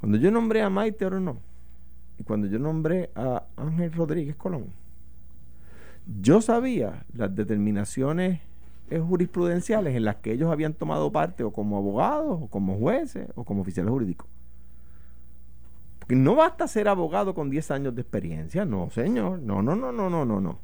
Cuando 0.00 0.18
yo 0.18 0.32
nombré 0.32 0.62
a 0.62 0.70
Maite 0.70 1.06
Orono 1.06 1.38
y 2.18 2.24
cuando 2.24 2.48
yo 2.48 2.58
nombré 2.58 3.10
a 3.14 3.44
Ángel 3.56 3.92
Rodríguez 3.92 4.34
Colón, 4.34 4.72
yo 6.06 6.40
sabía 6.40 7.04
las 7.12 7.34
determinaciones 7.34 8.40
eh, 8.90 9.00
jurisprudenciales 9.00 9.96
en 9.96 10.04
las 10.04 10.16
que 10.16 10.32
ellos 10.32 10.50
habían 10.50 10.74
tomado 10.74 11.10
parte 11.10 11.42
o 11.42 11.52
como 11.52 11.76
abogados 11.76 12.38
o 12.42 12.46
como 12.46 12.78
jueces 12.78 13.28
o 13.34 13.44
como 13.44 13.62
oficiales 13.62 13.90
jurídicos. 13.90 14.28
Porque 15.98 16.14
no 16.14 16.36
basta 16.36 16.68
ser 16.68 16.86
abogado 16.86 17.34
con 17.34 17.50
10 17.50 17.70
años 17.72 17.94
de 17.94 18.02
experiencia, 18.02 18.64
no, 18.64 18.90
señor. 18.90 19.40
No, 19.40 19.60
no, 19.62 19.74
no, 19.74 19.90
no, 19.90 20.08
no, 20.08 20.24
no, 20.24 20.40
no. 20.40 20.60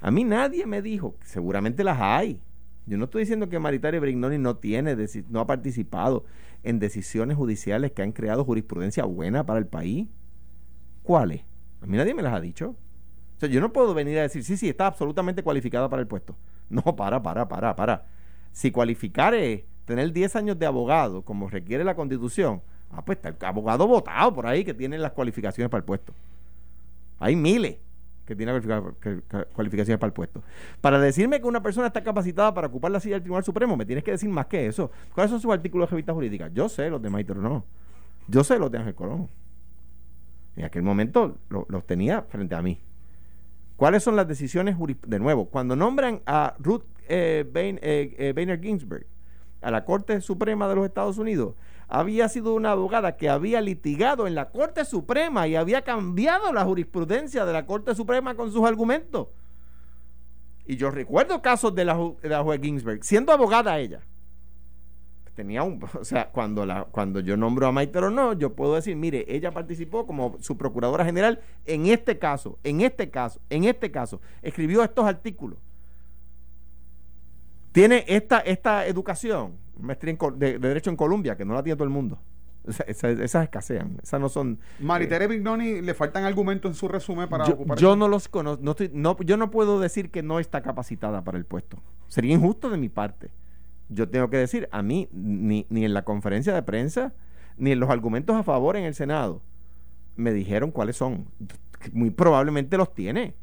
A 0.00 0.10
mí 0.10 0.24
nadie 0.24 0.64
me 0.64 0.80
dijo, 0.80 1.14
seguramente 1.22 1.84
las 1.84 2.00
hay. 2.00 2.40
Yo 2.86 2.96
no 2.96 3.04
estoy 3.04 3.22
diciendo 3.22 3.50
que 3.50 3.58
Maritari 3.58 3.98
Brignoni 3.98 4.38
no 4.38 4.56
tiene, 4.56 4.96
no 5.28 5.40
ha 5.40 5.46
participado 5.46 6.24
en 6.62 6.78
decisiones 6.78 7.36
judiciales 7.36 7.92
que 7.92 8.02
han 8.02 8.12
creado 8.12 8.44
jurisprudencia 8.44 9.04
buena 9.04 9.44
para 9.44 9.58
el 9.58 9.66
país. 9.66 10.08
¿Cuáles? 11.02 11.42
A 11.82 11.86
mí 11.86 11.98
nadie 11.98 12.14
me 12.14 12.22
las 12.22 12.32
ha 12.32 12.40
dicho. 12.40 12.74
O 13.42 13.46
yo 13.46 13.60
no 13.60 13.72
puedo 13.72 13.94
venir 13.94 14.18
a 14.18 14.22
decir, 14.22 14.44
sí, 14.44 14.56
sí, 14.56 14.68
está 14.68 14.86
absolutamente 14.86 15.42
cualificada 15.42 15.88
para 15.88 16.02
el 16.02 16.08
puesto. 16.08 16.36
No, 16.70 16.82
para, 16.94 17.20
para, 17.20 17.48
para, 17.48 17.74
para. 17.74 18.04
Si 18.52 18.70
cualificar 18.70 19.34
es 19.34 19.64
tener 19.86 20.12
10 20.12 20.36
años 20.36 20.56
de 20.56 20.66
abogado, 20.66 21.22
como 21.22 21.50
requiere 21.50 21.82
la 21.82 21.96
constitución, 21.96 22.62
ah, 22.92 23.04
pues 23.04 23.18
está 23.18 23.30
el 23.30 23.36
abogado 23.40 23.88
votado 23.88 24.32
por 24.32 24.46
ahí 24.46 24.64
que 24.64 24.72
tiene 24.72 24.96
las 24.96 25.10
cualificaciones 25.10 25.68
para 25.68 25.80
el 25.80 25.84
puesto. 25.84 26.14
Hay 27.18 27.34
miles 27.34 27.78
que 28.24 28.36
tienen 28.36 28.62
cualificaciones 29.52 29.98
para 29.98 30.06
el 30.06 30.12
puesto. 30.12 30.44
Para 30.80 31.00
decirme 31.00 31.40
que 31.40 31.48
una 31.48 31.60
persona 31.60 31.88
está 31.88 32.04
capacitada 32.04 32.54
para 32.54 32.68
ocupar 32.68 32.92
la 32.92 33.00
silla 33.00 33.16
del 33.16 33.22
Tribunal 33.22 33.42
Supremo, 33.42 33.76
me 33.76 33.84
tienes 33.84 34.04
que 34.04 34.12
decir 34.12 34.28
más 34.28 34.46
que 34.46 34.68
eso. 34.68 34.92
¿Cuáles 35.12 35.32
son 35.32 35.40
sus 35.40 35.52
artículos 35.52 35.88
de 35.88 35.90
revista 35.90 36.14
jurídica? 36.14 36.46
Yo 36.54 36.68
sé 36.68 36.88
los 36.88 37.02
de 37.02 37.10
Maitero, 37.10 37.40
no. 37.40 37.64
Yo 38.28 38.44
sé 38.44 38.60
los 38.60 38.70
de 38.70 38.78
Ángel 38.78 38.94
Colón. 38.94 39.28
En 40.54 40.64
aquel 40.66 40.84
momento 40.84 41.38
los 41.48 41.84
tenía 41.84 42.22
frente 42.22 42.54
a 42.54 42.62
mí. 42.62 42.78
¿Cuáles 43.80 44.02
son 44.02 44.14
las 44.14 44.28
decisiones 44.28 44.76
De 45.06 45.18
nuevo, 45.18 45.46
cuando 45.46 45.74
nombran 45.74 46.20
a 46.26 46.54
Ruth 46.58 46.82
eh, 47.08 47.50
eh, 47.54 48.14
eh, 48.18 48.32
Bainer 48.34 48.60
Ginsburg 48.60 49.06
a 49.62 49.70
la 49.70 49.86
Corte 49.86 50.20
Suprema 50.20 50.68
de 50.68 50.74
los 50.74 50.84
Estados 50.84 51.16
Unidos, 51.16 51.54
había 51.88 52.28
sido 52.28 52.52
una 52.52 52.72
abogada 52.72 53.16
que 53.16 53.30
había 53.30 53.62
litigado 53.62 54.26
en 54.26 54.34
la 54.34 54.50
Corte 54.50 54.84
Suprema 54.84 55.48
y 55.48 55.56
había 55.56 55.80
cambiado 55.80 56.52
la 56.52 56.62
jurisprudencia 56.66 57.46
de 57.46 57.54
la 57.54 57.64
Corte 57.64 57.94
Suprema 57.94 58.34
con 58.34 58.52
sus 58.52 58.66
argumentos. 58.66 59.28
Y 60.66 60.76
yo 60.76 60.90
recuerdo 60.90 61.40
casos 61.40 61.74
de 61.74 61.86
la, 61.86 61.94
de 61.94 62.36
juez 62.36 62.60
Ginsburg, 62.60 63.02
siendo 63.02 63.32
abogada 63.32 63.78
ella. 63.78 64.02
Tenía 65.40 65.62
un, 65.62 65.82
o 65.98 66.04
sea, 66.04 66.28
cuando, 66.28 66.66
la, 66.66 66.84
cuando 66.84 67.18
yo 67.20 67.34
nombro 67.34 67.66
a 67.66 67.72
Maite 67.72 67.98
no, 67.98 68.34
yo 68.34 68.52
puedo 68.52 68.74
decir, 68.74 68.94
mire, 68.94 69.24
ella 69.26 69.52
participó 69.52 70.06
como 70.06 70.36
su 70.40 70.58
procuradora 70.58 71.02
general 71.02 71.40
en 71.64 71.86
este 71.86 72.18
caso, 72.18 72.58
en 72.62 72.82
este 72.82 73.08
caso, 73.08 73.40
en 73.48 73.64
este 73.64 73.90
caso, 73.90 74.20
escribió 74.42 74.84
estos 74.84 75.06
artículos. 75.06 75.58
Tiene 77.72 78.04
esta, 78.06 78.40
esta 78.40 78.86
educación, 78.86 79.54
maestría 79.80 80.14
de, 80.34 80.58
Derecho 80.58 80.90
en 80.90 80.96
Colombia, 80.96 81.38
que 81.38 81.46
no 81.46 81.54
la 81.54 81.62
tiene 81.62 81.76
todo 81.76 81.84
el 81.84 81.90
mundo. 81.90 82.18
esas 82.86 83.42
escasean, 83.42 83.96
esas 84.02 84.20
no 84.20 84.28
son... 84.28 84.58
Maritere 84.78 85.24
eh, 85.24 85.80
le 85.80 85.94
faltan 85.94 86.24
argumentos 86.24 86.70
en 86.70 86.74
su 86.74 86.86
resumen 86.86 87.30
para 87.30 87.46
yo, 87.46 87.56
Yo 87.76 87.96
no 87.96 88.08
los 88.08 88.28
conozco, 88.28 88.62
no 88.62 88.72
estoy, 88.72 88.90
no, 88.92 89.16
yo 89.20 89.38
no 89.38 89.50
puedo 89.50 89.80
decir 89.80 90.10
que 90.10 90.22
no 90.22 90.38
está 90.38 90.60
capacitada 90.60 91.24
para 91.24 91.38
el 91.38 91.46
puesto. 91.46 91.78
Sería 92.08 92.34
injusto 92.34 92.68
de 92.68 92.76
mi 92.76 92.90
parte. 92.90 93.30
Yo 93.90 94.08
tengo 94.08 94.30
que 94.30 94.38
decir, 94.38 94.68
a 94.72 94.82
mí, 94.82 95.08
ni, 95.12 95.66
ni 95.68 95.84
en 95.84 95.92
la 95.92 96.02
conferencia 96.02 96.54
de 96.54 96.62
prensa, 96.62 97.12
ni 97.56 97.72
en 97.72 97.80
los 97.80 97.90
argumentos 97.90 98.36
a 98.36 98.42
favor 98.42 98.76
en 98.76 98.84
el 98.84 98.94
Senado, 98.94 99.42
me 100.16 100.32
dijeron 100.32 100.70
cuáles 100.70 100.96
son. 100.96 101.26
Muy 101.92 102.10
probablemente 102.10 102.76
los 102.76 102.94
tiene. 102.94 103.34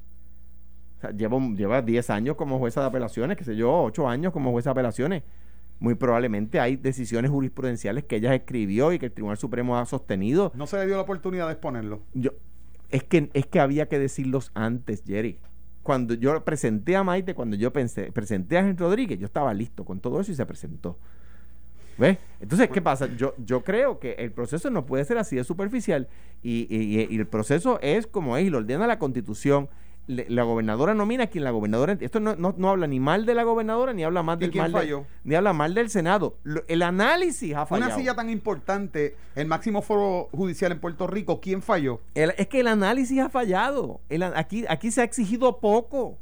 lleva, 1.16 1.40
lleva 1.56 1.82
10 1.82 2.10
años 2.10 2.36
como 2.36 2.60
jueza 2.60 2.82
de 2.82 2.88
apelaciones, 2.88 3.38
qué 3.38 3.44
sé 3.44 3.56
yo, 3.56 3.84
8 3.84 4.08
años 4.08 4.34
como 4.34 4.52
jueza 4.52 4.70
de 4.70 4.72
apelaciones 4.72 5.24
muy 5.80 5.96
probablemente 5.96 6.60
hay 6.60 6.76
decisiones 6.76 7.32
jurisprudenciales 7.32 8.04
que 8.04 8.16
ella 8.16 8.34
escribió 8.34 8.92
y 8.94 9.00
que 9.00 9.08
el 9.08 9.12
Tribunal 9.12 9.38
Supremo 9.38 9.78
ha 9.78 9.86
sostenido. 9.86 10.52
No 10.56 10.68
se 10.68 10.78
le 10.78 10.88
dio 10.88 10.96
la 10.96 11.02
oportunidad 11.02 11.48
de 11.48 11.54
exponerlo. 11.54 12.02
Yo, 12.14 12.32
es 12.90 13.04
que, 13.04 13.30
es 13.34 13.46
que 13.46 13.60
había 13.60 13.88
que 13.88 14.00
decirlos 14.00 14.52
antes, 14.56 15.04
Jerry. 15.06 15.40
Cuando 15.88 16.16
yo 16.16 16.44
presenté 16.44 16.98
a 16.98 17.04
Maite, 17.06 17.34
cuando 17.34 17.56
yo 17.56 17.72
pensé, 17.72 18.12
presenté 18.12 18.58
a 18.58 18.60
Ángel 18.60 18.76
Rodríguez, 18.76 19.18
yo 19.20 19.26
estaba 19.26 19.54
listo 19.54 19.86
con 19.86 20.02
todo 20.02 20.20
eso 20.20 20.34
y 20.34 20.36
se 20.36 20.46
presentó. 20.46 20.98
¿Ves? 21.98 22.18
Entonces, 22.42 22.70
¿qué 22.70 22.82
pasa? 22.82 23.08
Yo, 23.16 23.34
yo 23.38 23.64
creo 23.64 23.98
que 23.98 24.12
el 24.16 24.34
proceso 24.34 24.70
no 24.70 24.86
puede 24.86 25.06
ser 25.06 25.18
así 25.18 25.38
de 25.38 25.46
superficial 25.46 26.10
y, 26.44 26.68
y, 26.70 27.08
y 27.10 27.18
el 27.18 27.26
proceso 27.26 27.80
es 27.82 28.06
como 28.06 28.36
es 28.36 28.46
y 28.46 28.50
lo 28.50 28.58
ordena 28.58 28.86
la 28.86 29.00
Constitución 29.00 29.70
la 30.08 30.44
gobernadora 30.44 30.94
nomina 30.94 31.26
a 31.26 31.28
quien 31.28 31.44
la 31.44 31.52
gobernadora 31.52 31.98
esto 32.00 32.22
no, 32.22 32.36
no, 32.36 32.70
habla 32.70 32.88
ni 32.88 33.00
mal 33.00 33.26
de 33.26 33.36
la 33.36 33.44
gobernadora 33.44 33.92
ni 33.92 34.06
habla 34.06 34.24
mal 34.24 34.40
del 34.40 34.56
mal 34.56 35.06
ni 35.24 35.36
habla 35.36 35.54
mal 35.54 35.74
del 35.74 35.90
senado. 35.90 36.38
El 36.68 36.82
análisis 36.82 37.54
ha 37.54 37.66
fallado. 37.66 37.92
una 37.92 38.00
silla 38.00 38.16
tan 38.16 38.30
importante 38.30 39.18
el 39.36 39.48
máximo 39.48 39.82
foro 39.82 40.30
judicial 40.32 40.72
en 40.72 40.80
Puerto 40.80 41.08
Rico 41.08 41.42
quién 41.42 41.62
falló 41.62 42.00
es 42.16 42.48
que 42.48 42.62
el 42.62 42.68
análisis 42.68 43.20
ha 43.20 43.30
fallado. 43.30 44.00
Aquí 44.36 44.66
aquí 44.70 44.92
se 44.92 45.02
ha 45.02 45.04
exigido 45.04 45.60
poco. 45.60 46.18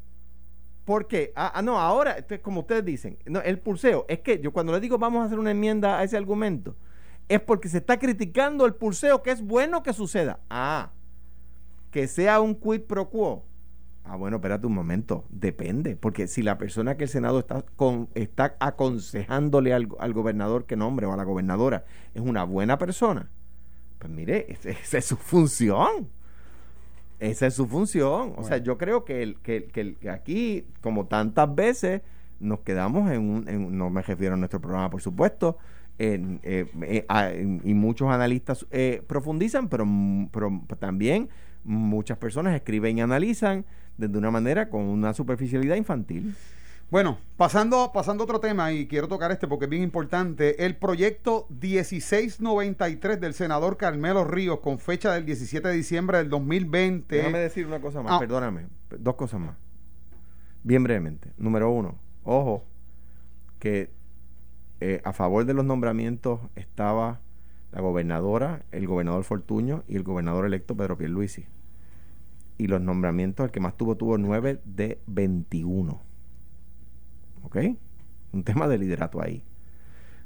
Porque 0.83 1.33
ah, 1.35 1.51
ah 1.55 1.61
no 1.61 1.79
ahora 1.79 2.17
como 2.41 2.61
ustedes 2.61 2.85
dicen 2.85 3.17
no, 3.25 3.41
el 3.41 3.59
pulseo 3.59 4.05
es 4.07 4.19
que 4.19 4.39
yo 4.39 4.51
cuando 4.51 4.71
le 4.71 4.79
digo 4.79 4.97
vamos 4.97 5.23
a 5.23 5.25
hacer 5.25 5.39
una 5.39 5.51
enmienda 5.51 5.97
a 5.97 6.03
ese 6.03 6.15
argumento 6.15 6.75
es 7.27 7.41
porque 7.41 7.69
se 7.69 7.79
está 7.79 7.97
criticando 7.97 8.67
el 8.67 8.75
pulseo 8.75 9.23
que 9.23 9.31
es 9.31 9.41
bueno 9.41 9.81
que 9.81 9.93
suceda. 9.93 10.39
Ah 10.49 10.91
que 11.95 12.09
sea 12.09 12.41
un 12.41 12.53
quid 12.53 12.81
pro 12.81 13.09
quo 13.09 13.45
Ah, 14.07 14.15
bueno, 14.15 14.37
espérate 14.37 14.67
un 14.67 14.73
momento. 14.73 15.25
Depende. 15.29 15.95
Porque 15.95 16.27
si 16.27 16.43
la 16.43 16.57
persona 16.57 16.95
que 16.95 17.05
el 17.05 17.09
Senado 17.09 17.39
está, 17.39 17.63
con, 17.75 18.09
está 18.13 18.55
aconsejándole 18.59 19.73
al, 19.73 19.87
gobernador 19.87 20.65
que 20.65 20.75
nombre 20.75 21.07
o 21.07 21.13
a 21.13 21.17
la 21.17 21.23
gobernadora 21.23 21.85
es 22.13 22.21
una 22.21 22.43
buena 22.43 22.77
persona, 22.77 23.29
pues 23.97 24.11
mire, 24.11 24.45
esa 24.63 24.97
es 24.97 25.05
su 25.05 25.17
función. 25.17 26.09
Esa 27.19 27.47
es 27.47 27.55
su 27.55 27.65
función. 27.65 28.33
O 28.37 28.43
sea, 28.43 28.57
yo 28.57 28.77
creo 28.77 29.05
que, 29.05 29.23
el, 29.23 29.39
que, 29.39 29.65
que, 29.65 30.09
aquí, 30.09 30.67
como 30.81 31.07
tantas 31.07 31.53
veces, 31.55 32.01
nos 32.39 32.59
quedamos 32.59 33.09
en 33.09 33.21
un. 33.21 33.77
no 33.77 33.89
me 33.89 34.01
refiero 34.01 34.35
a 34.35 34.37
nuestro 34.37 34.61
programa, 34.61 34.89
por 34.89 35.01
supuesto. 35.01 35.57
En, 35.97 36.41
eh, 36.43 36.69
eh, 36.81 37.59
y 37.63 37.73
muchos 37.73 38.09
analistas 38.09 38.67
eh, 38.69 39.01
profundizan, 39.07 39.69
pero, 39.69 39.87
pero 40.29 40.61
también 40.77 41.29
muchas 41.63 42.17
personas 42.17 42.53
escriben 42.53 42.97
y 42.97 43.01
analizan 43.01 43.65
de 43.97 44.17
una 44.17 44.31
manera 44.31 44.69
con 44.69 44.81
una 44.81 45.13
superficialidad 45.13 45.75
infantil. 45.75 46.35
Bueno, 46.91 47.17
pasando, 47.35 47.91
pasando 47.93 48.23
a 48.23 48.25
otro 48.25 48.39
tema, 48.39 48.71
y 48.71 48.87
quiero 48.87 49.07
tocar 49.07 49.31
este 49.31 49.47
porque 49.47 49.65
es 49.65 49.71
bien 49.71 49.81
importante, 49.81 50.65
el 50.65 50.75
proyecto 50.75 51.47
1693 51.49 53.19
del 53.19 53.33
senador 53.33 53.77
Carmelo 53.77 54.23
Ríos, 54.23 54.59
con 54.59 54.77
fecha 54.77 55.11
del 55.11 55.25
17 55.25 55.67
de 55.67 55.73
diciembre 55.73 56.19
del 56.19 56.29
2020. 56.29 57.15
Déjame 57.15 57.39
decir 57.39 57.65
una 57.65 57.81
cosa 57.81 58.03
más, 58.03 58.13
ah. 58.13 58.19
perdóname, 58.19 58.67
dos 58.99 59.15
cosas 59.15 59.39
más. 59.39 59.55
Bien 60.63 60.83
brevemente. 60.83 61.31
Número 61.37 61.71
uno, 61.71 61.95
ojo, 62.23 62.63
que 63.57 63.89
eh, 64.79 65.01
a 65.03 65.11
favor 65.11 65.45
de 65.45 65.55
los 65.55 65.65
nombramientos 65.65 66.39
estaba 66.55 67.19
la 67.71 67.81
gobernadora, 67.81 68.63
el 68.71 68.85
gobernador 68.85 69.23
Fortuño 69.23 69.83
y 69.87 69.95
el 69.95 70.03
gobernador 70.03 70.45
electo 70.45 70.77
Pedro 70.77 70.97
Pierluisi 70.97 71.47
y 72.57 72.67
los 72.67 72.81
nombramientos, 72.81 73.45
el 73.45 73.51
que 73.51 73.59
más 73.59 73.75
tuvo, 73.75 73.95
tuvo 73.95 74.17
9 74.17 74.61
de 74.65 74.99
21. 75.07 76.01
¿Ok? 77.43 77.57
Un 78.31 78.43
tema 78.43 78.67
de 78.67 78.77
liderato 78.77 79.21
ahí. 79.21 79.43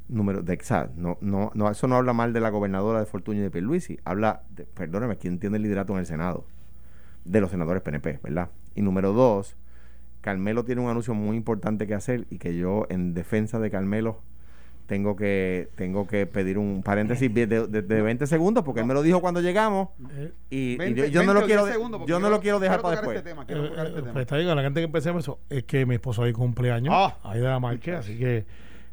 Número 0.08 0.42
de 0.42 0.58
no, 0.96 1.18
no, 1.22 1.52
no, 1.54 1.70
eso 1.70 1.88
no 1.88 1.96
habla 1.96 2.14
mal 2.14 2.34
de 2.34 2.40
la 2.40 2.50
gobernadora 2.50 3.00
de 3.00 3.06
Fortuño 3.06 3.40
y 3.40 3.44
de 3.44 3.52
Pierluisi. 3.52 4.00
Habla, 4.06 4.44
de, 4.56 4.66
perdóname, 4.66 5.18
¿quién 5.18 5.40
tiene 5.40 5.58
el 5.58 5.64
liderato 5.64 5.94
en 5.94 6.00
el 6.00 6.06
Senado? 6.08 6.46
De 7.26 7.42
los 7.42 7.52
senadores 7.52 7.84
PNP, 7.84 8.20
¿verdad? 8.24 8.50
Y 8.74 8.82
número 8.82 9.14
dos, 9.14 9.56
Carmelo 10.22 10.66
tiene 10.66 10.82
un 10.82 10.90
anuncio 10.90 11.14
muy 11.14 11.38
importante 11.38 11.86
que 11.86 11.94
hacer 11.94 12.26
y 12.32 12.40
que 12.40 12.58
yo, 12.58 12.88
en 12.90 13.14
defensa 13.14 13.60
de 13.60 13.70
Carmelo, 13.70 14.22
tengo 14.90 15.16
que 15.16 15.70
tengo 15.76 16.08
que 16.08 16.26
pedir 16.26 16.58
un 16.58 16.82
paréntesis 16.82 17.32
de, 17.32 17.46
de, 17.46 18.02
20 18.02 18.26
segundos 18.26 18.64
porque 18.64 18.82
él 18.82 18.88
me 18.88 18.96
lo 18.96 19.04
dijo 19.04 19.22
cuando 19.22 19.40
llegamos 19.40 19.90
eh, 20.18 20.34
y, 20.50 21.12
yo, 21.12 21.24
no 21.24 21.36
lo 21.36 21.46
quiero 21.46 21.68
yo 22.08 22.20
no 22.20 22.32
lo 22.32 22.42
quiero 22.42 22.60
dejar 22.60 22.82
para 22.82 22.96
después. 22.96 23.18
este 23.18 23.30
tema, 23.30 23.46
eh, 23.48 23.72
este 23.86 24.00
eh, 24.00 24.04
pues 24.12 24.22
está 24.24 24.38
bien, 24.38 24.56
la 24.56 24.64
gente 24.64 24.80
que 24.80 24.86
empecemos 24.86 25.24
eso 25.24 25.40
es 25.48 25.64
que 25.66 25.86
mi 25.86 25.94
esposo 25.94 26.24
hoy 26.24 26.34
cumpleaños 26.34 26.92
ah, 26.98 27.16
ahí 27.24 27.40
de 27.40 27.46
la 27.46 27.60
marca 27.60 28.00
así 28.00 28.18
que 28.18 28.46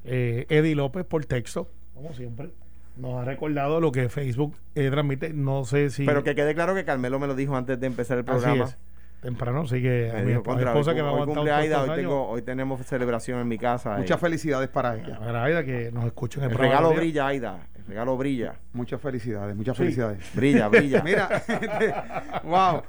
eh, 0.04 0.44
Eddie 0.50 0.74
López 0.74 1.06
por 1.06 1.24
texto 1.24 1.70
como 1.94 2.12
siempre 2.12 2.50
nos 2.98 3.14
ha 3.14 3.24
recordado 3.24 3.80
lo 3.80 3.90
que 3.90 4.10
Facebook 4.10 4.54
transmite 4.74 5.32
no 5.32 5.64
sé 5.64 5.88
si 5.88 6.04
pero 6.04 6.22
que 6.22 6.34
quede 6.34 6.54
claro 6.54 6.74
que 6.74 6.84
Carmelo 6.84 7.18
me 7.18 7.26
lo 7.26 7.34
dijo 7.34 7.56
antes 7.56 7.80
de 7.80 7.86
empezar 7.86 8.18
el 8.18 8.24
programa 8.26 8.68
temprano, 9.20 9.62
así 9.62 9.82
que 9.82 10.10
a 10.10 10.22
mi, 10.22 10.32
esposa 10.32 10.94
que 10.94 11.02
me 11.02 11.08
hoy 11.08 11.26
cumple 11.26 11.50
Aida, 11.50 11.82
hoy, 11.82 11.96
tengo, 11.96 12.28
hoy 12.28 12.42
tenemos 12.42 12.84
celebración 12.86 13.40
en 13.40 13.48
mi 13.48 13.58
casa. 13.58 13.96
Muchas 13.96 14.20
felicidades 14.20 14.68
para 14.68 14.96
ella. 14.96 15.18
Para 15.18 15.44
Aida 15.44 15.64
que 15.64 15.90
nos 15.92 16.04
escuchen 16.04 16.44
en 16.44 16.50
el, 16.50 16.56
el 16.56 16.58
regalo 16.58 16.92
brilla, 16.92 17.26
Aida. 17.26 17.66
El 17.74 17.86
regalo 17.86 18.16
brilla. 18.16 18.56
Muchas 18.72 19.00
felicidades, 19.00 19.56
muchas 19.56 19.76
felicidades. 19.76 20.18
Brilla, 20.34 20.68
brilla. 20.68 21.02
Mira, 21.04 22.42
wow. 22.44 22.82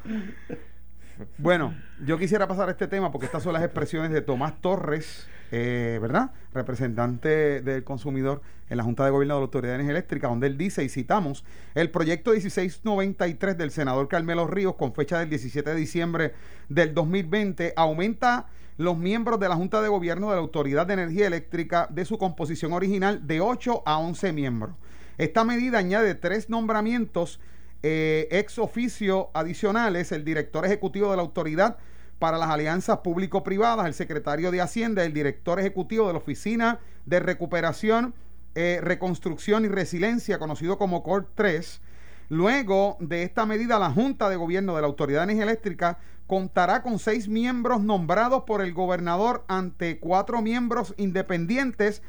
Bueno, 1.37 1.75
yo 2.05 2.17
quisiera 2.17 2.47
pasar 2.47 2.67
a 2.69 2.71
este 2.71 2.87
tema 2.87 3.11
porque 3.11 3.25
estas 3.25 3.43
son 3.43 3.53
las 3.53 3.63
expresiones 3.63 4.11
de 4.11 4.21
Tomás 4.21 4.61
Torres, 4.61 5.27
eh, 5.51 5.99
¿verdad? 6.01 6.31
Representante 6.53 7.61
del 7.61 7.83
consumidor 7.83 8.41
en 8.69 8.77
la 8.77 8.83
Junta 8.83 9.05
de 9.05 9.11
Gobierno 9.11 9.35
de 9.35 9.39
la 9.39 9.45
Autoridad 9.45 9.71
de 9.71 9.75
Energía 9.75 9.91
Eléctrica, 9.91 10.27
donde 10.27 10.47
él 10.47 10.57
dice, 10.57 10.83
y 10.83 10.89
citamos, 10.89 11.45
el 11.75 11.89
proyecto 11.89 12.31
1693 12.31 13.57
del 13.57 13.71
senador 13.71 14.07
Carmelo 14.07 14.47
Ríos, 14.47 14.75
con 14.75 14.93
fecha 14.93 15.19
del 15.19 15.29
17 15.29 15.69
de 15.69 15.75
diciembre 15.75 16.33
del 16.69 16.93
2020, 16.93 17.73
aumenta 17.75 18.47
los 18.77 18.97
miembros 18.97 19.39
de 19.39 19.49
la 19.49 19.55
Junta 19.55 19.81
de 19.81 19.87
Gobierno 19.87 20.29
de 20.29 20.35
la 20.35 20.41
Autoridad 20.41 20.85
de 20.85 20.93
Energía 20.93 21.27
Eléctrica 21.27 21.87
de 21.89 22.05
su 22.05 22.17
composición 22.17 22.73
original 22.73 23.25
de 23.25 23.41
8 23.41 23.83
a 23.85 23.97
11 23.97 24.33
miembros. 24.33 24.75
Esta 25.17 25.43
medida 25.43 25.79
añade 25.79 26.13
tres 26.13 26.49
nombramientos 26.49 27.39
eh, 27.83 28.27
ex 28.31 28.59
oficio 28.59 29.29
adicionales, 29.33 30.11
el 30.11 30.23
director 30.23 30.65
ejecutivo 30.65 31.09
de 31.11 31.17
la 31.17 31.23
autoridad 31.23 31.77
para 32.19 32.37
las 32.37 32.49
alianzas 32.49 32.99
público-privadas, 32.99 33.85
el 33.85 33.93
secretario 33.93 34.51
de 34.51 34.61
Hacienda, 34.61 35.03
el 35.03 35.13
director 35.13 35.59
ejecutivo 35.59 36.07
de 36.07 36.13
la 36.13 36.19
Oficina 36.19 36.79
de 37.05 37.19
Recuperación, 37.19 38.13
eh, 38.55 38.79
Reconstrucción 38.81 39.65
y 39.65 39.67
Resiliencia, 39.67 40.39
conocido 40.39 40.77
como 40.77 41.03
CORT 41.03 41.29
3. 41.35 41.81
Luego 42.29 42.97
de 42.99 43.23
esta 43.23 43.45
medida, 43.45 43.79
la 43.79 43.91
Junta 43.91 44.29
de 44.29 44.35
Gobierno 44.35 44.75
de 44.75 44.81
la 44.81 44.87
Autoridad 44.87 45.27
de 45.27 45.97
contará 46.25 46.81
con 46.81 46.99
seis 46.99 47.29
miembros 47.29 47.81
nombrados 47.81 48.43
por 48.43 48.61
el 48.61 48.73
gobernador 48.73 49.45
ante 49.47 49.99
cuatro 49.99 50.41
miembros 50.41 50.93
independientes 50.97 52.01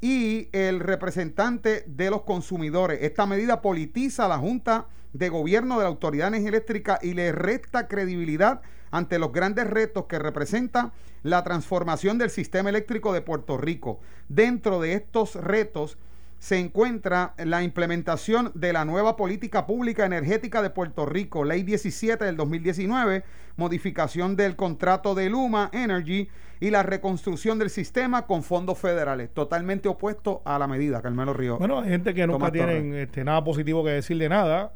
y 0.00 0.48
el 0.52 0.80
representante 0.80 1.84
de 1.86 2.10
los 2.10 2.22
consumidores. 2.22 3.00
Esta 3.02 3.26
medida 3.26 3.60
politiza 3.60 4.28
la 4.28 4.38
Junta 4.38 4.86
de 5.12 5.28
Gobierno 5.28 5.76
de 5.76 5.82
la 5.82 5.88
Autoridad 5.88 6.30
de 6.30 6.98
y 7.02 7.14
le 7.14 7.32
resta 7.32 7.88
credibilidad 7.88 8.62
ante 8.96 9.18
los 9.18 9.32
grandes 9.32 9.66
retos 9.66 10.06
que 10.06 10.18
representa 10.18 10.92
la 11.22 11.42
transformación 11.44 12.18
del 12.18 12.30
sistema 12.30 12.70
eléctrico 12.70 13.12
de 13.12 13.20
Puerto 13.20 13.58
Rico. 13.58 14.00
Dentro 14.28 14.80
de 14.80 14.94
estos 14.94 15.34
retos 15.34 15.98
se 16.38 16.58
encuentra 16.58 17.34
la 17.38 17.62
implementación 17.62 18.52
de 18.54 18.72
la 18.72 18.84
nueva 18.84 19.16
política 19.16 19.66
pública 19.66 20.04
energética 20.04 20.62
de 20.62 20.70
Puerto 20.70 21.06
Rico, 21.06 21.44
Ley 21.44 21.62
17 21.62 22.24
del 22.24 22.36
2019, 22.36 23.24
modificación 23.56 24.36
del 24.36 24.54
contrato 24.54 25.14
de 25.14 25.30
Luma 25.30 25.70
Energy 25.72 26.28
y 26.60 26.70
la 26.70 26.82
reconstrucción 26.82 27.58
del 27.58 27.70
sistema 27.70 28.26
con 28.26 28.42
fondos 28.42 28.78
federales, 28.78 29.30
totalmente 29.32 29.88
opuesto 29.88 30.42
a 30.44 30.58
la 30.58 30.66
medida, 30.66 31.02
Carmelo 31.02 31.32
Río. 31.32 31.58
Bueno, 31.58 31.80
hay 31.80 31.90
gente 31.90 32.14
que 32.14 32.26
nunca 32.26 32.50
tiene 32.50 33.02
este, 33.02 33.24
nada 33.24 33.42
positivo 33.42 33.84
que 33.84 33.90
decir 33.90 34.16
de 34.18 34.28
nada. 34.28 34.72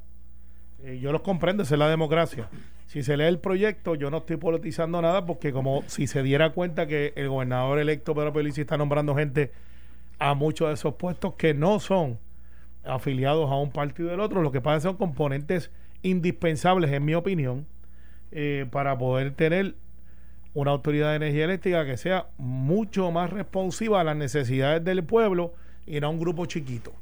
Eh, 0.82 0.98
yo 1.00 1.12
los 1.12 1.22
comprendo, 1.22 1.62
esa 1.62 1.74
es 1.74 1.78
la 1.78 1.88
democracia. 1.88 2.48
Si 2.90 3.04
se 3.04 3.16
lee 3.16 3.26
el 3.26 3.38
proyecto, 3.38 3.94
yo 3.94 4.10
no 4.10 4.16
estoy 4.16 4.36
politizando 4.36 5.00
nada 5.00 5.24
porque 5.24 5.52
como 5.52 5.84
si 5.86 6.08
se 6.08 6.24
diera 6.24 6.50
cuenta 6.50 6.88
que 6.88 7.12
el 7.14 7.28
gobernador 7.28 7.78
electo 7.78 8.16
Pedro 8.16 8.32
Pelici 8.32 8.62
está 8.62 8.76
nombrando 8.76 9.14
gente 9.14 9.52
a 10.18 10.34
muchos 10.34 10.66
de 10.66 10.74
esos 10.74 10.94
puestos 10.96 11.34
que 11.34 11.54
no 11.54 11.78
son 11.78 12.18
afiliados 12.82 13.48
a 13.48 13.54
un 13.54 13.70
partido 13.70 14.08
del 14.08 14.18
otro, 14.18 14.42
lo 14.42 14.50
que 14.50 14.60
pasa 14.60 14.80
son 14.80 14.96
componentes 14.96 15.70
indispensables, 16.02 16.90
en 16.90 17.04
mi 17.04 17.14
opinión, 17.14 17.64
eh, 18.32 18.66
para 18.72 18.98
poder 18.98 19.34
tener 19.34 19.76
una 20.52 20.72
autoridad 20.72 21.10
de 21.10 21.16
energía 21.18 21.44
eléctrica 21.44 21.86
que 21.86 21.96
sea 21.96 22.26
mucho 22.38 23.12
más 23.12 23.30
responsiva 23.30 24.00
a 24.00 24.04
las 24.04 24.16
necesidades 24.16 24.82
del 24.82 25.04
pueblo 25.04 25.52
y 25.86 26.00
no 26.00 26.08
a 26.08 26.10
un 26.10 26.18
grupo 26.18 26.44
chiquito. 26.46 26.92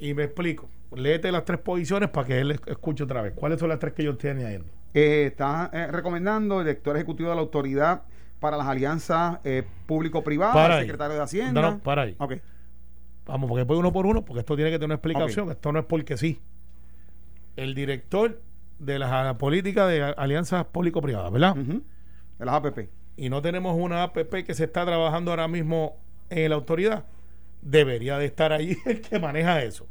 Y 0.00 0.14
me 0.14 0.24
explico. 0.24 0.70
Léete 0.96 1.30
las 1.30 1.44
tres 1.44 1.60
posiciones 1.60 2.08
para 2.08 2.26
que 2.26 2.40
él 2.40 2.58
escuche 2.64 3.04
otra 3.04 3.20
vez. 3.20 3.34
¿Cuáles 3.34 3.60
son 3.60 3.68
las 3.68 3.78
tres 3.78 3.92
que 3.92 4.04
yo 4.04 4.12
estoy 4.12 4.30
añadiendo? 4.30 4.77
Eh, 4.94 5.26
está 5.26 5.70
eh, 5.72 5.86
recomendando 5.88 6.60
el 6.60 6.66
director 6.66 6.96
ejecutivo 6.96 7.30
de 7.30 7.36
la 7.36 7.42
autoridad 7.42 8.02
para 8.40 8.56
las 8.56 8.66
alianzas 8.66 9.38
eh, 9.44 9.64
público-privadas, 9.86 10.78
el 10.78 10.80
secretario 10.82 11.16
de 11.16 11.22
Hacienda. 11.22 11.60
No, 11.60 11.70
no, 11.72 11.78
para 11.80 12.02
ahí. 12.02 12.16
Ok. 12.18 12.34
Vamos, 13.26 13.48
porque 13.48 13.64
voy 13.64 13.78
uno 13.78 13.92
por 13.92 14.06
uno, 14.06 14.24
porque 14.24 14.40
esto 14.40 14.56
tiene 14.56 14.70
que 14.70 14.76
tener 14.76 14.86
una 14.86 14.94
explicación. 14.94 15.50
Esto 15.50 15.70
no 15.72 15.80
es 15.80 15.84
porque 15.84 16.16
sí. 16.16 16.40
El 17.56 17.74
director 17.74 18.40
de 18.78 18.98
la 18.98 19.36
política 19.36 19.86
de 19.86 20.02
alianzas 20.02 20.64
público-privadas, 20.66 21.30
¿verdad? 21.30 21.54
De 21.54 22.44
las 22.44 22.54
APP. 22.54 22.88
Y 23.16 23.28
no 23.28 23.42
tenemos 23.42 23.76
una 23.76 24.04
APP 24.04 24.44
que 24.46 24.54
se 24.54 24.64
está 24.64 24.86
trabajando 24.86 25.32
ahora 25.32 25.48
mismo 25.48 25.96
en 26.30 26.48
la 26.48 26.54
autoridad. 26.54 27.04
Debería 27.60 28.16
de 28.16 28.26
estar 28.26 28.52
ahí 28.52 28.78
el 28.86 29.00
que 29.02 29.18
maneja 29.18 29.62
eso. 29.62 29.86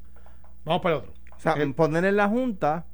Vamos 0.66 0.82
para 0.82 0.96
el 0.96 1.02
otro. 1.02 1.14
O 1.36 1.40
sea, 1.40 1.56
poner 1.76 2.06
en 2.06 2.16
la 2.16 2.28
Junta 2.28 2.86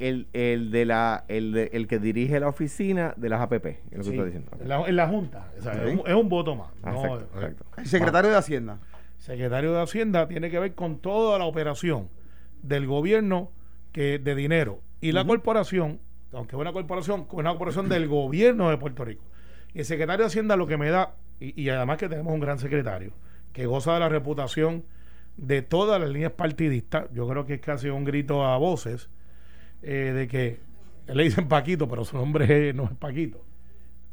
el, 0.00 0.28
el, 0.32 0.70
de 0.70 0.86
la, 0.86 1.24
el, 1.28 1.56
el 1.56 1.86
que 1.86 1.98
dirige 1.98 2.40
la 2.40 2.48
oficina 2.48 3.14
de 3.16 3.28
las 3.28 3.40
APP. 3.42 3.66
Es 3.66 3.98
lo 3.98 4.02
que 4.02 4.10
estoy 4.10 4.24
diciendo. 4.24 4.50
En, 4.58 4.96
la, 4.96 5.06
Junta. 5.06 5.52
es, 5.56 6.14
un, 6.14 6.28
voto 6.28 6.56
más. 6.56 6.68
Ah, 6.82 7.18
el 7.76 7.86
secretario 7.86 8.30
de 8.30 8.36
Hacienda. 8.36 8.78
Secretario 9.18 9.72
de 9.74 9.82
Hacienda 9.82 10.26
tiene 10.26 10.50
que 10.50 10.58
ver 10.58 10.74
con 10.74 10.98
toda 10.98 11.38
la 11.38 11.44
operación 11.44 12.08
del 12.62 12.86
gobierno 12.86 13.52
que 13.92 14.18
de 14.18 14.34
dinero 14.34 14.80
y 15.02 15.12
la 15.12 15.26
corporación, 15.26 16.00
aunque 16.32 16.56
es 16.56 16.60
una 16.60 16.72
corporación, 16.72 17.26
una 17.32 17.50
corporación 17.50 17.90
del 17.90 18.08
gobierno 18.08 18.70
de 18.70 18.78
Puerto 18.78 19.04
Rico. 19.04 19.22
Y 19.74 19.80
el 19.80 19.84
secretario 19.84 20.24
de 20.24 20.28
Hacienda 20.28 20.56
lo 20.56 20.66
que 20.66 20.78
me 20.78 20.88
da, 20.88 21.14
y, 21.38 21.60
y 21.60 21.68
además 21.68 21.98
que 21.98 22.08
tenemos 22.08 22.32
un 22.32 22.40
gran 22.40 22.58
secretario, 22.58 23.12
que 23.52 23.66
goza 23.66 23.94
de 23.94 24.00
la 24.00 24.08
reputación 24.08 24.84
de 25.36 25.60
todas 25.60 26.00
las 26.00 26.08
líneas 26.08 26.32
partidistas, 26.32 27.06
yo 27.12 27.28
creo 27.28 27.44
que 27.44 27.54
es 27.54 27.60
casi 27.60 27.90
un 27.90 28.04
grito 28.04 28.44
a 28.46 28.56
voces, 28.56 29.10
eh, 29.82 30.12
de 30.14 30.28
que 30.28 30.60
le 31.06 31.24
dicen 31.24 31.48
Paquito, 31.48 31.88
pero 31.88 32.04
su 32.04 32.16
nombre 32.16 32.72
no 32.72 32.84
es 32.84 32.92
Paquito. 32.92 33.44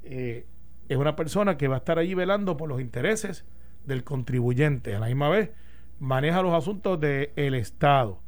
Eh, 0.03 0.45
es 0.89 0.97
una 0.97 1.15
persona 1.15 1.57
que 1.57 1.67
va 1.67 1.75
a 1.75 1.79
estar 1.79 1.99
allí 1.99 2.13
velando 2.13 2.57
por 2.57 2.69
los 2.69 2.79
intereses 2.79 3.45
del 3.85 4.03
contribuyente. 4.03 4.95
A 4.95 4.99
la 4.99 5.07
misma 5.07 5.29
vez, 5.29 5.51
maneja 5.99 6.41
los 6.41 6.53
asuntos 6.53 6.99
del 6.99 7.55
Estado. 7.55 8.21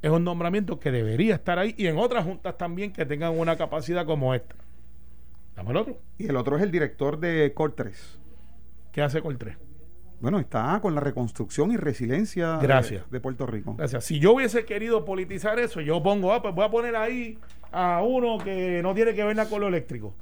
Es 0.00 0.10
un 0.10 0.24
nombramiento 0.24 0.78
que 0.78 0.90
debería 0.90 1.34
estar 1.34 1.58
ahí 1.58 1.74
y 1.76 1.86
en 1.86 1.98
otras 1.98 2.24
juntas 2.24 2.56
también 2.56 2.92
que 2.92 3.04
tengan 3.04 3.38
una 3.38 3.56
capacidad 3.56 4.06
como 4.06 4.34
esta. 4.34 4.54
Dame 5.56 5.70
el 5.70 5.76
otro. 5.76 6.00
Y 6.18 6.28
el 6.28 6.36
otro 6.36 6.56
es 6.56 6.62
el 6.62 6.70
director 6.70 7.18
de 7.18 7.52
Cor 7.52 7.74
¿Qué 8.92 9.02
hace 9.02 9.20
Cor 9.20 9.36
bueno, 10.20 10.38
está 10.40 10.78
con 10.80 10.94
la 10.94 11.00
reconstrucción 11.00 11.70
y 11.70 11.76
resiliencia 11.76 12.58
De, 13.10 13.20
Puerto 13.20 13.46
Rico. 13.46 13.74
Gracias. 13.76 14.04
Si 14.04 14.18
yo 14.18 14.32
hubiese 14.32 14.64
querido 14.64 15.04
politizar 15.04 15.58
eso, 15.58 15.80
yo 15.80 16.02
pongo, 16.02 16.32
ah, 16.32 16.42
pues 16.42 16.54
voy 16.54 16.64
a 16.64 16.70
poner 16.70 16.96
ahí 16.96 17.38
a 17.70 18.02
uno 18.02 18.38
que 18.38 18.80
no 18.82 18.94
tiene 18.94 19.14
que 19.14 19.22
ver 19.22 19.36
nada 19.36 19.48
con 19.48 19.60
lo 19.60 19.68
eléctrico. 19.68 20.14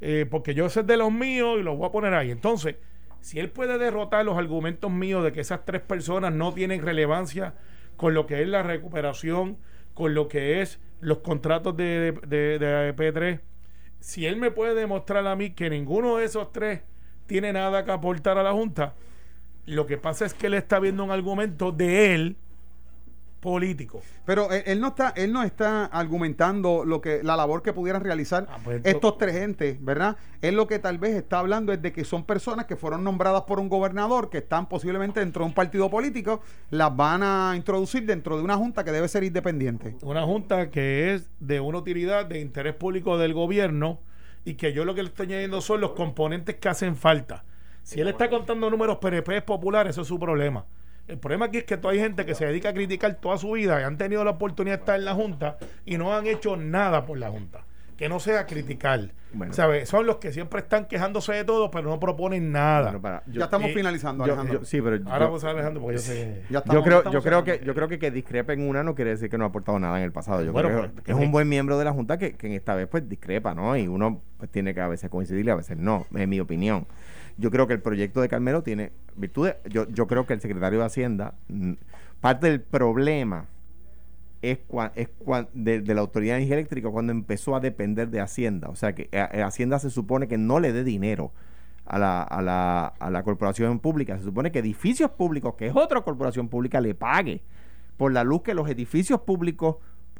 Eh, 0.00 0.26
porque 0.28 0.54
yo 0.54 0.68
sé 0.68 0.82
de 0.82 0.96
los 0.96 1.12
míos 1.12 1.56
y 1.60 1.62
los 1.62 1.78
voy 1.78 1.86
a 1.86 1.92
poner 1.92 2.14
ahí. 2.14 2.30
Entonces, 2.30 2.76
si 3.20 3.38
él 3.38 3.50
puede 3.50 3.78
derrotar 3.78 4.24
los 4.24 4.36
argumentos 4.36 4.90
míos 4.90 5.22
de 5.22 5.32
que 5.32 5.40
esas 5.40 5.64
tres 5.64 5.80
personas 5.82 6.32
no 6.32 6.52
tienen 6.52 6.82
relevancia 6.82 7.54
con 7.96 8.12
lo 8.12 8.26
que 8.26 8.42
es 8.42 8.48
la 8.48 8.62
recuperación, 8.62 9.56
con 9.94 10.14
lo 10.14 10.26
que 10.28 10.60
es 10.60 10.80
los 11.00 11.18
contratos 11.18 11.76
de, 11.76 12.12
de, 12.26 12.58
de 12.58 12.96
P3, 12.96 13.40
si 14.00 14.26
él 14.26 14.36
me 14.36 14.50
puede 14.50 14.74
demostrar 14.74 15.26
a 15.26 15.36
mí 15.36 15.50
que 15.50 15.70
ninguno 15.70 16.16
de 16.16 16.24
esos 16.24 16.52
tres 16.52 16.82
tiene 17.26 17.52
nada 17.52 17.84
que 17.84 17.92
aportar 17.92 18.36
a 18.36 18.42
la 18.42 18.52
Junta, 18.52 18.94
lo 19.66 19.86
que 19.86 19.98
pasa 19.98 20.26
es 20.26 20.34
que 20.34 20.46
él 20.46 20.54
está 20.54 20.78
viendo 20.78 21.04
un 21.04 21.10
argumento 21.10 21.72
de 21.72 22.14
él 22.14 22.36
político. 23.44 24.00
Pero 24.24 24.50
él, 24.50 24.80
no 24.80 24.88
está, 24.88 25.10
él 25.16 25.30
no 25.30 25.42
está 25.42 25.84
argumentando 25.84 26.82
lo 26.86 27.02
que 27.02 27.22
la 27.22 27.36
labor 27.36 27.62
que 27.62 27.74
pudieran 27.74 28.02
realizar 28.02 28.46
ah, 28.48 28.56
pues 28.64 28.80
estos 28.84 29.18
tres 29.18 29.34
gentes, 29.34 29.76
¿verdad? 29.84 30.16
Él 30.40 30.56
lo 30.56 30.66
que 30.66 30.78
tal 30.78 30.96
vez 30.96 31.14
está 31.14 31.40
hablando 31.40 31.70
es 31.70 31.82
de 31.82 31.92
que 31.92 32.06
son 32.06 32.24
personas 32.24 32.64
que 32.64 32.74
fueron 32.74 33.04
nombradas 33.04 33.42
por 33.42 33.60
un 33.60 33.68
gobernador, 33.68 34.30
que 34.30 34.38
están 34.38 34.66
posiblemente 34.66 35.20
dentro 35.20 35.44
de 35.44 35.48
un 35.48 35.54
partido 35.54 35.90
político, 35.90 36.40
las 36.70 36.96
van 36.96 37.22
a 37.22 37.52
introducir 37.54 38.06
dentro 38.06 38.38
de 38.38 38.42
una 38.42 38.56
junta 38.56 38.82
que 38.82 38.92
debe 38.92 39.08
ser 39.08 39.24
independiente. 39.24 39.94
Una 40.00 40.22
junta 40.22 40.70
que 40.70 41.12
es 41.12 41.28
de 41.38 41.60
una 41.60 41.76
utilidad 41.76 42.24
de 42.24 42.40
interés 42.40 42.74
público 42.74 43.18
del 43.18 43.34
gobierno 43.34 44.00
y 44.46 44.54
que 44.54 44.72
yo 44.72 44.86
lo 44.86 44.94
que 44.94 45.02
le 45.02 45.10
estoy 45.10 45.26
añadiendo 45.26 45.60
son 45.60 45.82
los 45.82 45.90
componentes 45.90 46.56
que 46.56 46.70
hacen 46.70 46.96
falta 46.96 47.44
si 47.84 48.00
él 48.00 48.08
está 48.08 48.28
contando 48.30 48.70
números 48.70 48.96
PNP 48.96 49.42
populares, 49.42 49.90
eso 49.90 50.02
es 50.02 50.08
su 50.08 50.18
problema. 50.18 50.64
El 51.06 51.18
problema 51.18 51.46
aquí 51.46 51.58
es 51.58 51.64
que 51.64 51.78
hay 51.84 51.98
gente 51.98 52.24
que 52.24 52.34
se 52.34 52.46
dedica 52.46 52.70
a 52.70 52.72
criticar 52.72 53.14
toda 53.16 53.36
su 53.36 53.52
vida 53.52 53.78
y 53.78 53.84
han 53.84 53.98
tenido 53.98 54.24
la 54.24 54.32
oportunidad 54.32 54.76
de 54.76 54.80
estar 54.80 54.98
en 54.98 55.04
la 55.04 55.14
Junta 55.14 55.58
y 55.84 55.98
no 55.98 56.16
han 56.16 56.26
hecho 56.26 56.56
nada 56.56 57.04
por 57.04 57.18
la 57.18 57.28
Junta. 57.28 57.64
Que 57.98 58.08
no 58.08 58.18
sea 58.18 58.46
criticar. 58.46 59.10
Son 59.84 60.06
los 60.06 60.16
que 60.16 60.32
siempre 60.32 60.60
están 60.60 60.86
quejándose 60.86 61.32
de 61.32 61.44
todo, 61.44 61.70
pero 61.70 61.90
no 61.90 62.00
proponen 62.00 62.50
nada. 62.50 63.22
ya 63.26 63.44
estamos 63.44 63.70
finalizando, 63.72 64.24
Alejandro. 64.24 64.64
sí, 64.64 64.80
pero 64.80 64.98
Ahora 65.08 65.26
vamos 65.26 65.44
a 65.44 65.50
Alejandro 65.50 65.82
porque 65.82 65.96
yo 65.96 66.02
sé. 66.02 66.42
yo 66.48 66.82
creo, 66.82 67.10
yo 67.10 67.22
creo 67.22 67.44
que 67.44 67.60
yo 67.64 67.74
creo 67.74 67.86
que 67.86 67.98
que 67.98 68.10
discrepa 68.10 68.52
en 68.52 68.66
una 68.66 68.82
no 68.82 68.94
quiere 68.94 69.10
decir 69.10 69.30
que 69.30 69.38
no 69.38 69.44
ha 69.44 69.48
aportado 69.48 69.78
nada 69.78 69.98
en 69.98 70.04
el 70.04 70.12
pasado. 70.12 70.42
Yo 70.42 70.52
creo 70.52 70.90
pues, 70.90 71.02
que 71.04 71.12
es 71.12 71.18
un 71.18 71.30
buen 71.30 71.48
miembro 71.48 71.78
de 71.78 71.84
la 71.84 71.92
Junta 71.92 72.18
que, 72.18 72.34
que 72.34 72.46
en 72.46 72.54
esta 72.54 72.74
vez 72.74 72.88
pues 72.88 73.08
discrepa, 73.08 73.54
¿no? 73.54 73.76
Y 73.76 73.86
uno 73.86 74.22
pues, 74.38 74.50
tiene 74.50 74.74
que 74.74 74.80
a 74.80 74.88
veces 74.88 75.10
coincidir 75.10 75.46
y 75.46 75.50
a 75.50 75.54
veces 75.54 75.76
no, 75.76 76.06
en 76.14 76.28
mi 76.30 76.40
opinión. 76.40 76.86
Yo 77.36 77.50
creo 77.50 77.66
que 77.66 77.74
el 77.74 77.82
proyecto 77.82 78.20
de 78.20 78.28
Carmelo 78.28 78.62
tiene 78.62 78.92
virtudes. 79.16 79.56
Yo, 79.68 79.88
yo 79.88 80.06
creo 80.06 80.26
que 80.26 80.34
el 80.34 80.40
secretario 80.40 80.80
de 80.80 80.84
Hacienda, 80.84 81.34
parte 82.20 82.48
del 82.48 82.60
problema 82.60 83.46
es, 84.42 84.58
es 84.94 85.08
de, 85.54 85.94
la 85.94 86.00
Autoridad 86.00 86.34
de 86.34 86.38
Energía 86.38 86.56
Eléctrica 86.56 86.90
cuando 86.90 87.12
empezó 87.12 87.56
a 87.56 87.60
depender 87.60 88.08
de 88.10 88.20
Hacienda. 88.20 88.68
O 88.68 88.76
sea 88.76 88.94
que 88.94 89.08
eh, 89.10 89.28
eh, 89.32 89.42
Hacienda 89.42 89.78
se 89.78 89.90
supone 89.90 90.28
que 90.28 90.38
no 90.38 90.60
le 90.60 90.72
dé 90.72 90.84
dinero 90.84 91.32
a 91.86 91.98
la, 91.98 92.22
a, 92.22 92.42
la, 92.42 92.86
a 92.86 93.10
la 93.10 93.22
corporación 93.22 93.78
pública. 93.80 94.16
Se 94.18 94.24
supone 94.24 94.52
que 94.52 94.60
edificios 94.60 95.10
públicos, 95.10 95.54
que 95.54 95.66
es 95.66 95.76
otra 95.76 96.02
corporación 96.02 96.48
pública, 96.48 96.80
le 96.80 96.94
pague 96.94 97.42
por 97.96 98.12
la 98.12 98.24
luz 98.24 98.42
que 98.42 98.54
los 98.54 98.68
edificios 98.68 99.20
públicos 99.20 99.76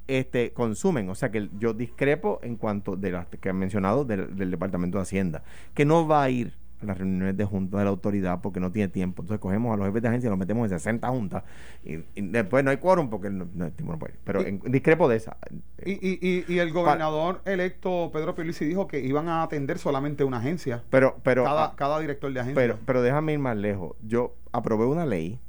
este, 0.06 0.52
consumen. 0.52 1.08
O 1.10 1.14
sea 1.14 1.30
que 1.30 1.50
yo 1.58 1.74
discrepo 1.74 2.40
en 2.42 2.56
cuanto 2.56 2.96
de 2.96 3.12
las 3.12 3.26
que 3.26 3.48
han 3.48 3.56
mencionado 3.56 4.04
del 4.04 4.50
Departamento 4.50 4.98
de 4.98 5.02
Hacienda, 5.02 5.42
que 5.74 5.84
no 5.84 6.06
va 6.06 6.22
a 6.22 6.30
ir 6.30 6.54
a 6.82 6.86
las 6.86 6.98
reuniones 6.98 7.36
de 7.36 7.44
junta 7.44 7.78
de 7.78 7.84
la 7.84 7.90
autoridad 7.90 8.40
porque 8.42 8.60
no 8.60 8.70
tiene 8.70 8.88
tiempo. 8.88 9.22
Entonces 9.22 9.40
cogemos 9.40 9.72
a 9.72 9.76
los 9.76 9.86
jefes 9.86 10.02
de 10.02 10.08
agencia 10.08 10.26
y 10.28 10.30
los 10.30 10.38
metemos 10.38 10.70
en 10.70 10.78
60 10.78 11.08
juntas 11.08 11.42
y, 11.84 11.94
y 12.14 12.20
después 12.28 12.64
no 12.64 12.70
hay 12.70 12.76
quórum 12.78 13.08
porque 13.10 13.30
no, 13.30 13.46
no, 13.54 13.70
no 13.84 13.98
puede. 13.98 14.14
Pero 14.24 14.42
Y- 14.42 14.46
en- 14.46 14.60
discrepo 14.66 15.08
de 15.08 15.16
esa. 15.16 15.36
Y, 15.84 15.92
y, 15.92 16.18
y, 16.20 16.44
y 16.52 16.58
el 16.58 16.72
gobernador 16.72 17.40
electo 17.44 18.10
Pedro 18.12 18.34
Pierluisi 18.34 18.64
dijo 18.64 18.86
que 18.86 19.00
iban 19.00 19.28
a 19.28 19.42
atender 19.42 19.78
solamente 19.78 20.24
una 20.24 20.38
agencia. 20.38 20.82
Pero, 20.90 21.16
pero, 21.22 21.44
cada, 21.44 21.64
ah, 21.66 21.72
cada 21.76 21.98
director 22.00 22.32
de 22.32 22.40
agencia. 22.40 22.60
pero, 22.60 22.78
pero 22.84 23.02
déjame 23.02 23.32
ir 23.34 23.38
más 23.38 23.56
lejos. 23.56 23.96
Yo 24.02 24.34
aprobé 24.52 24.84
una 24.86 25.06
ley 25.06 25.40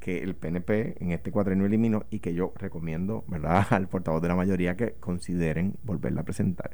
que 0.00 0.18
el 0.22 0.34
PNP 0.34 0.96
en 1.00 1.12
este 1.12 1.30
cuadrenio 1.30 1.64
eliminó 1.64 2.04
y 2.10 2.18
que 2.18 2.34
yo 2.34 2.52
recomiendo, 2.56 3.24
¿verdad?, 3.28 3.66
al 3.70 3.88
portavoz 3.88 4.20
de 4.20 4.28
la 4.28 4.34
mayoría 4.34 4.76
que 4.76 4.94
consideren 4.94 5.76
volverla 5.84 6.22
a 6.22 6.24
presentar. 6.24 6.72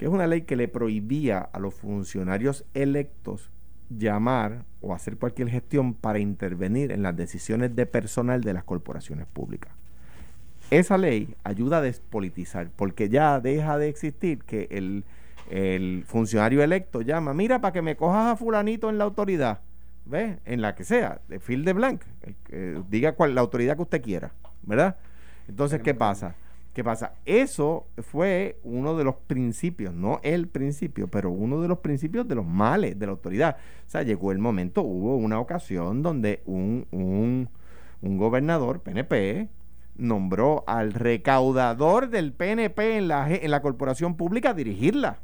Que 0.00 0.06
es 0.06 0.10
una 0.10 0.26
ley 0.26 0.40
que 0.40 0.56
le 0.56 0.66
prohibía 0.66 1.40
a 1.40 1.58
los 1.58 1.74
funcionarios 1.74 2.64
electos 2.72 3.50
llamar 3.90 4.64
o 4.80 4.94
hacer 4.94 5.18
cualquier 5.18 5.50
gestión 5.50 5.92
para 5.92 6.18
intervenir 6.18 6.90
en 6.90 7.02
las 7.02 7.14
decisiones 7.14 7.76
de 7.76 7.84
personal 7.84 8.40
de 8.40 8.54
las 8.54 8.64
corporaciones 8.64 9.26
públicas. 9.26 9.74
Esa 10.70 10.96
ley 10.96 11.34
ayuda 11.44 11.76
a 11.76 11.82
despolitizar, 11.82 12.70
porque 12.76 13.10
ya 13.10 13.40
deja 13.40 13.76
de 13.76 13.90
existir 13.90 14.38
que 14.38 14.68
el, 14.70 15.04
el 15.50 16.04
funcionario 16.06 16.62
electo 16.62 17.02
llama, 17.02 17.34
mira, 17.34 17.60
para 17.60 17.74
que 17.74 17.82
me 17.82 17.96
cojas 17.96 18.32
a 18.32 18.36
fulanito 18.36 18.88
en 18.88 18.96
la 18.96 19.04
autoridad, 19.04 19.60
¿ves? 20.06 20.38
En 20.46 20.62
la 20.62 20.74
que 20.74 20.84
sea, 20.84 21.20
de 21.28 21.40
fil 21.40 21.62
de 21.66 21.74
blanc, 21.74 22.00
el 22.22 22.36
que 22.36 22.82
diga 22.88 23.12
cuál, 23.12 23.34
la 23.34 23.42
autoridad 23.42 23.76
que 23.76 23.82
usted 23.82 24.00
quiera, 24.00 24.32
¿verdad? 24.62 24.96
Entonces, 25.46 25.82
¿qué 25.82 25.92
pasa? 25.92 26.36
¿Qué 26.72 26.84
pasa? 26.84 27.14
Eso 27.24 27.88
fue 27.98 28.60
uno 28.62 28.96
de 28.96 29.02
los 29.02 29.16
principios, 29.16 29.92
no 29.92 30.20
el 30.22 30.46
principio, 30.46 31.08
pero 31.08 31.30
uno 31.30 31.60
de 31.60 31.66
los 31.66 31.78
principios 31.78 32.28
de 32.28 32.36
los 32.36 32.46
males 32.46 32.96
de 32.98 33.06
la 33.06 33.12
autoridad. 33.12 33.56
O 33.86 33.90
sea, 33.90 34.02
llegó 34.02 34.30
el 34.30 34.38
momento, 34.38 34.82
hubo 34.82 35.16
una 35.16 35.40
ocasión 35.40 36.02
donde 36.02 36.42
un, 36.46 36.86
un, 36.92 37.48
un 38.02 38.18
gobernador 38.18 38.82
PNP 38.82 39.48
nombró 39.96 40.62
al 40.68 40.92
recaudador 40.92 42.08
del 42.08 42.32
PNP 42.32 42.98
en 42.98 43.08
la, 43.08 43.28
en 43.28 43.50
la 43.50 43.62
corporación 43.62 44.16
pública 44.16 44.50
a 44.50 44.54
dirigirla. 44.54 45.18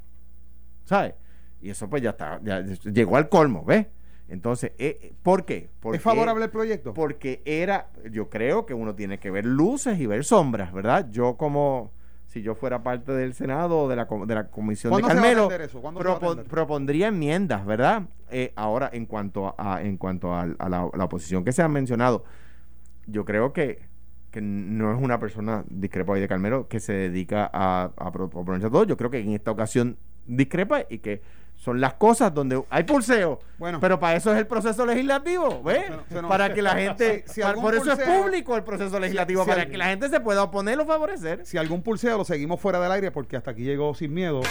¿Sabes? 0.84 1.14
Y 1.62 1.70
eso 1.70 1.88
pues 1.88 2.02
ya 2.02 2.10
está, 2.10 2.40
ya 2.42 2.60
llegó 2.60 3.16
al 3.16 3.28
colmo, 3.28 3.64
¿ves? 3.64 3.86
Entonces, 4.28 4.72
eh, 4.78 5.12
¿por 5.22 5.44
qué? 5.44 5.70
Porque- 5.80 5.98
¿Es 5.98 6.02
favorable 6.02 6.44
el 6.44 6.50
proyecto? 6.50 6.92
porque 6.94 7.42
era, 7.44 7.90
yo 8.10 8.28
creo 8.28 8.66
que 8.66 8.74
uno 8.74 8.94
tiene 8.94 9.18
que 9.18 9.30
ver 9.30 9.46
luces 9.46 9.98
y 10.00 10.06
ver 10.06 10.24
sombras, 10.24 10.72
¿verdad? 10.72 11.08
Yo 11.12 11.36
como, 11.36 11.92
si 12.26 12.42
yo 12.42 12.56
fuera 12.56 12.82
parte 12.82 13.12
del 13.12 13.34
Senado 13.34 13.82
o 13.82 13.88
de 13.88 13.94
la, 13.96 14.08
de 14.26 14.34
la 14.34 14.48
Comisión 14.50 14.90
de 14.92 15.00
¿Cuándo 15.00 15.08
se 15.08 15.14
va 15.14 15.20
a 15.20 15.24
Carmelo, 15.24 15.48
a 16.00 16.04
propon- 16.04 16.44
propondría 16.48 17.08
enmiendas, 17.08 17.64
¿verdad? 17.64 18.02
Eh, 18.30 18.52
ahora, 18.56 18.90
en 18.92 19.06
cuanto 19.06 19.54
a, 19.56 19.80
en 19.82 19.96
cuanto 19.96 20.34
a, 20.34 20.42
a 20.42 20.68
la, 20.68 20.90
la 20.92 21.04
oposición 21.04 21.44
que 21.44 21.52
se 21.52 21.62
ha 21.62 21.68
mencionado, 21.68 22.24
yo 23.06 23.24
creo 23.24 23.52
que, 23.52 23.78
que 24.32 24.40
no 24.40 24.92
es 24.92 25.00
una 25.00 25.20
persona, 25.20 25.64
discrepa 25.68 26.14
ahí 26.14 26.20
de 26.20 26.26
Carmelo, 26.28 26.66
que 26.66 26.80
se 26.80 26.92
dedica 26.92 27.48
a, 27.52 27.92
a 27.96 28.10
pro- 28.10 28.28
proponerse 28.28 28.68
todo. 28.70 28.82
Yo 28.82 28.96
creo 28.96 29.08
que 29.10 29.20
en 29.20 29.30
esta 29.30 29.52
ocasión 29.52 29.96
discrepa 30.26 30.82
y 30.90 30.98
que 30.98 31.22
son 31.66 31.80
las 31.80 31.94
cosas 31.94 32.32
donde 32.32 32.62
hay 32.70 32.84
pulseo. 32.84 33.40
Bueno. 33.58 33.80
pero 33.80 33.98
para 33.98 34.16
eso 34.16 34.30
es 34.34 34.38
el 34.38 34.46
proceso 34.46 34.84
legislativo, 34.84 35.62
¿ves? 35.62 35.86
para 36.28 36.52
que 36.52 36.60
la 36.60 36.74
gente, 36.74 37.24
Si- 37.26 37.32
si 37.36 37.40
para- 37.40 37.50
algún 37.52 37.64
por 37.64 37.74
eso 37.74 37.90
es 37.90 37.98
público 37.98 38.54
el 38.54 38.62
proceso 38.62 39.00
legislativo, 39.00 39.42
si 39.44 39.48
para 39.48 39.62
algún- 39.62 39.72
que 39.72 39.78
la 39.78 39.86
gente 39.86 40.08
se 40.10 40.20
pueda 40.20 40.42
oponer 40.42 40.78
o 40.78 40.84
favorecer. 40.86 41.44
Si 41.46 41.56
algún 41.56 41.82
pulseo 41.82 42.18
lo 42.18 42.24
seguimos 42.26 42.60
fuera 42.60 42.78
del 42.80 42.92
aire 42.92 43.10
porque 43.10 43.36
hasta 43.38 43.52
aquí 43.52 43.62
llegó 43.62 43.94
sin 43.94 44.12
miedo. 44.14 44.42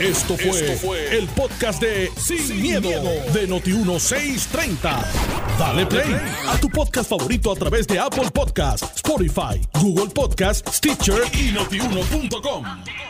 Esto 0.00 0.36
fue, 0.36 1.16
el 1.18 1.26
podcast 1.28 1.80
de 1.82 2.10
Sin, 2.16 2.60
miedo, 2.60 2.90
de 3.32 3.48
Noti1630. 3.48 5.04
Dale 5.58 5.86
play 5.86 6.14
a 6.48 6.58
tu 6.60 6.68
podcast 6.68 7.08
favorito 7.10 7.50
a 7.52 7.56
través 7.56 7.86
de 7.86 7.98
Apple 7.98 8.30
Podcasts, 8.32 8.92
Spotify, 8.96 9.60
Google 9.80 10.10
Podcasts, 10.14 10.76
Stitcher 10.76 11.22
y 11.32 11.50
notiuno.com. 11.52 13.09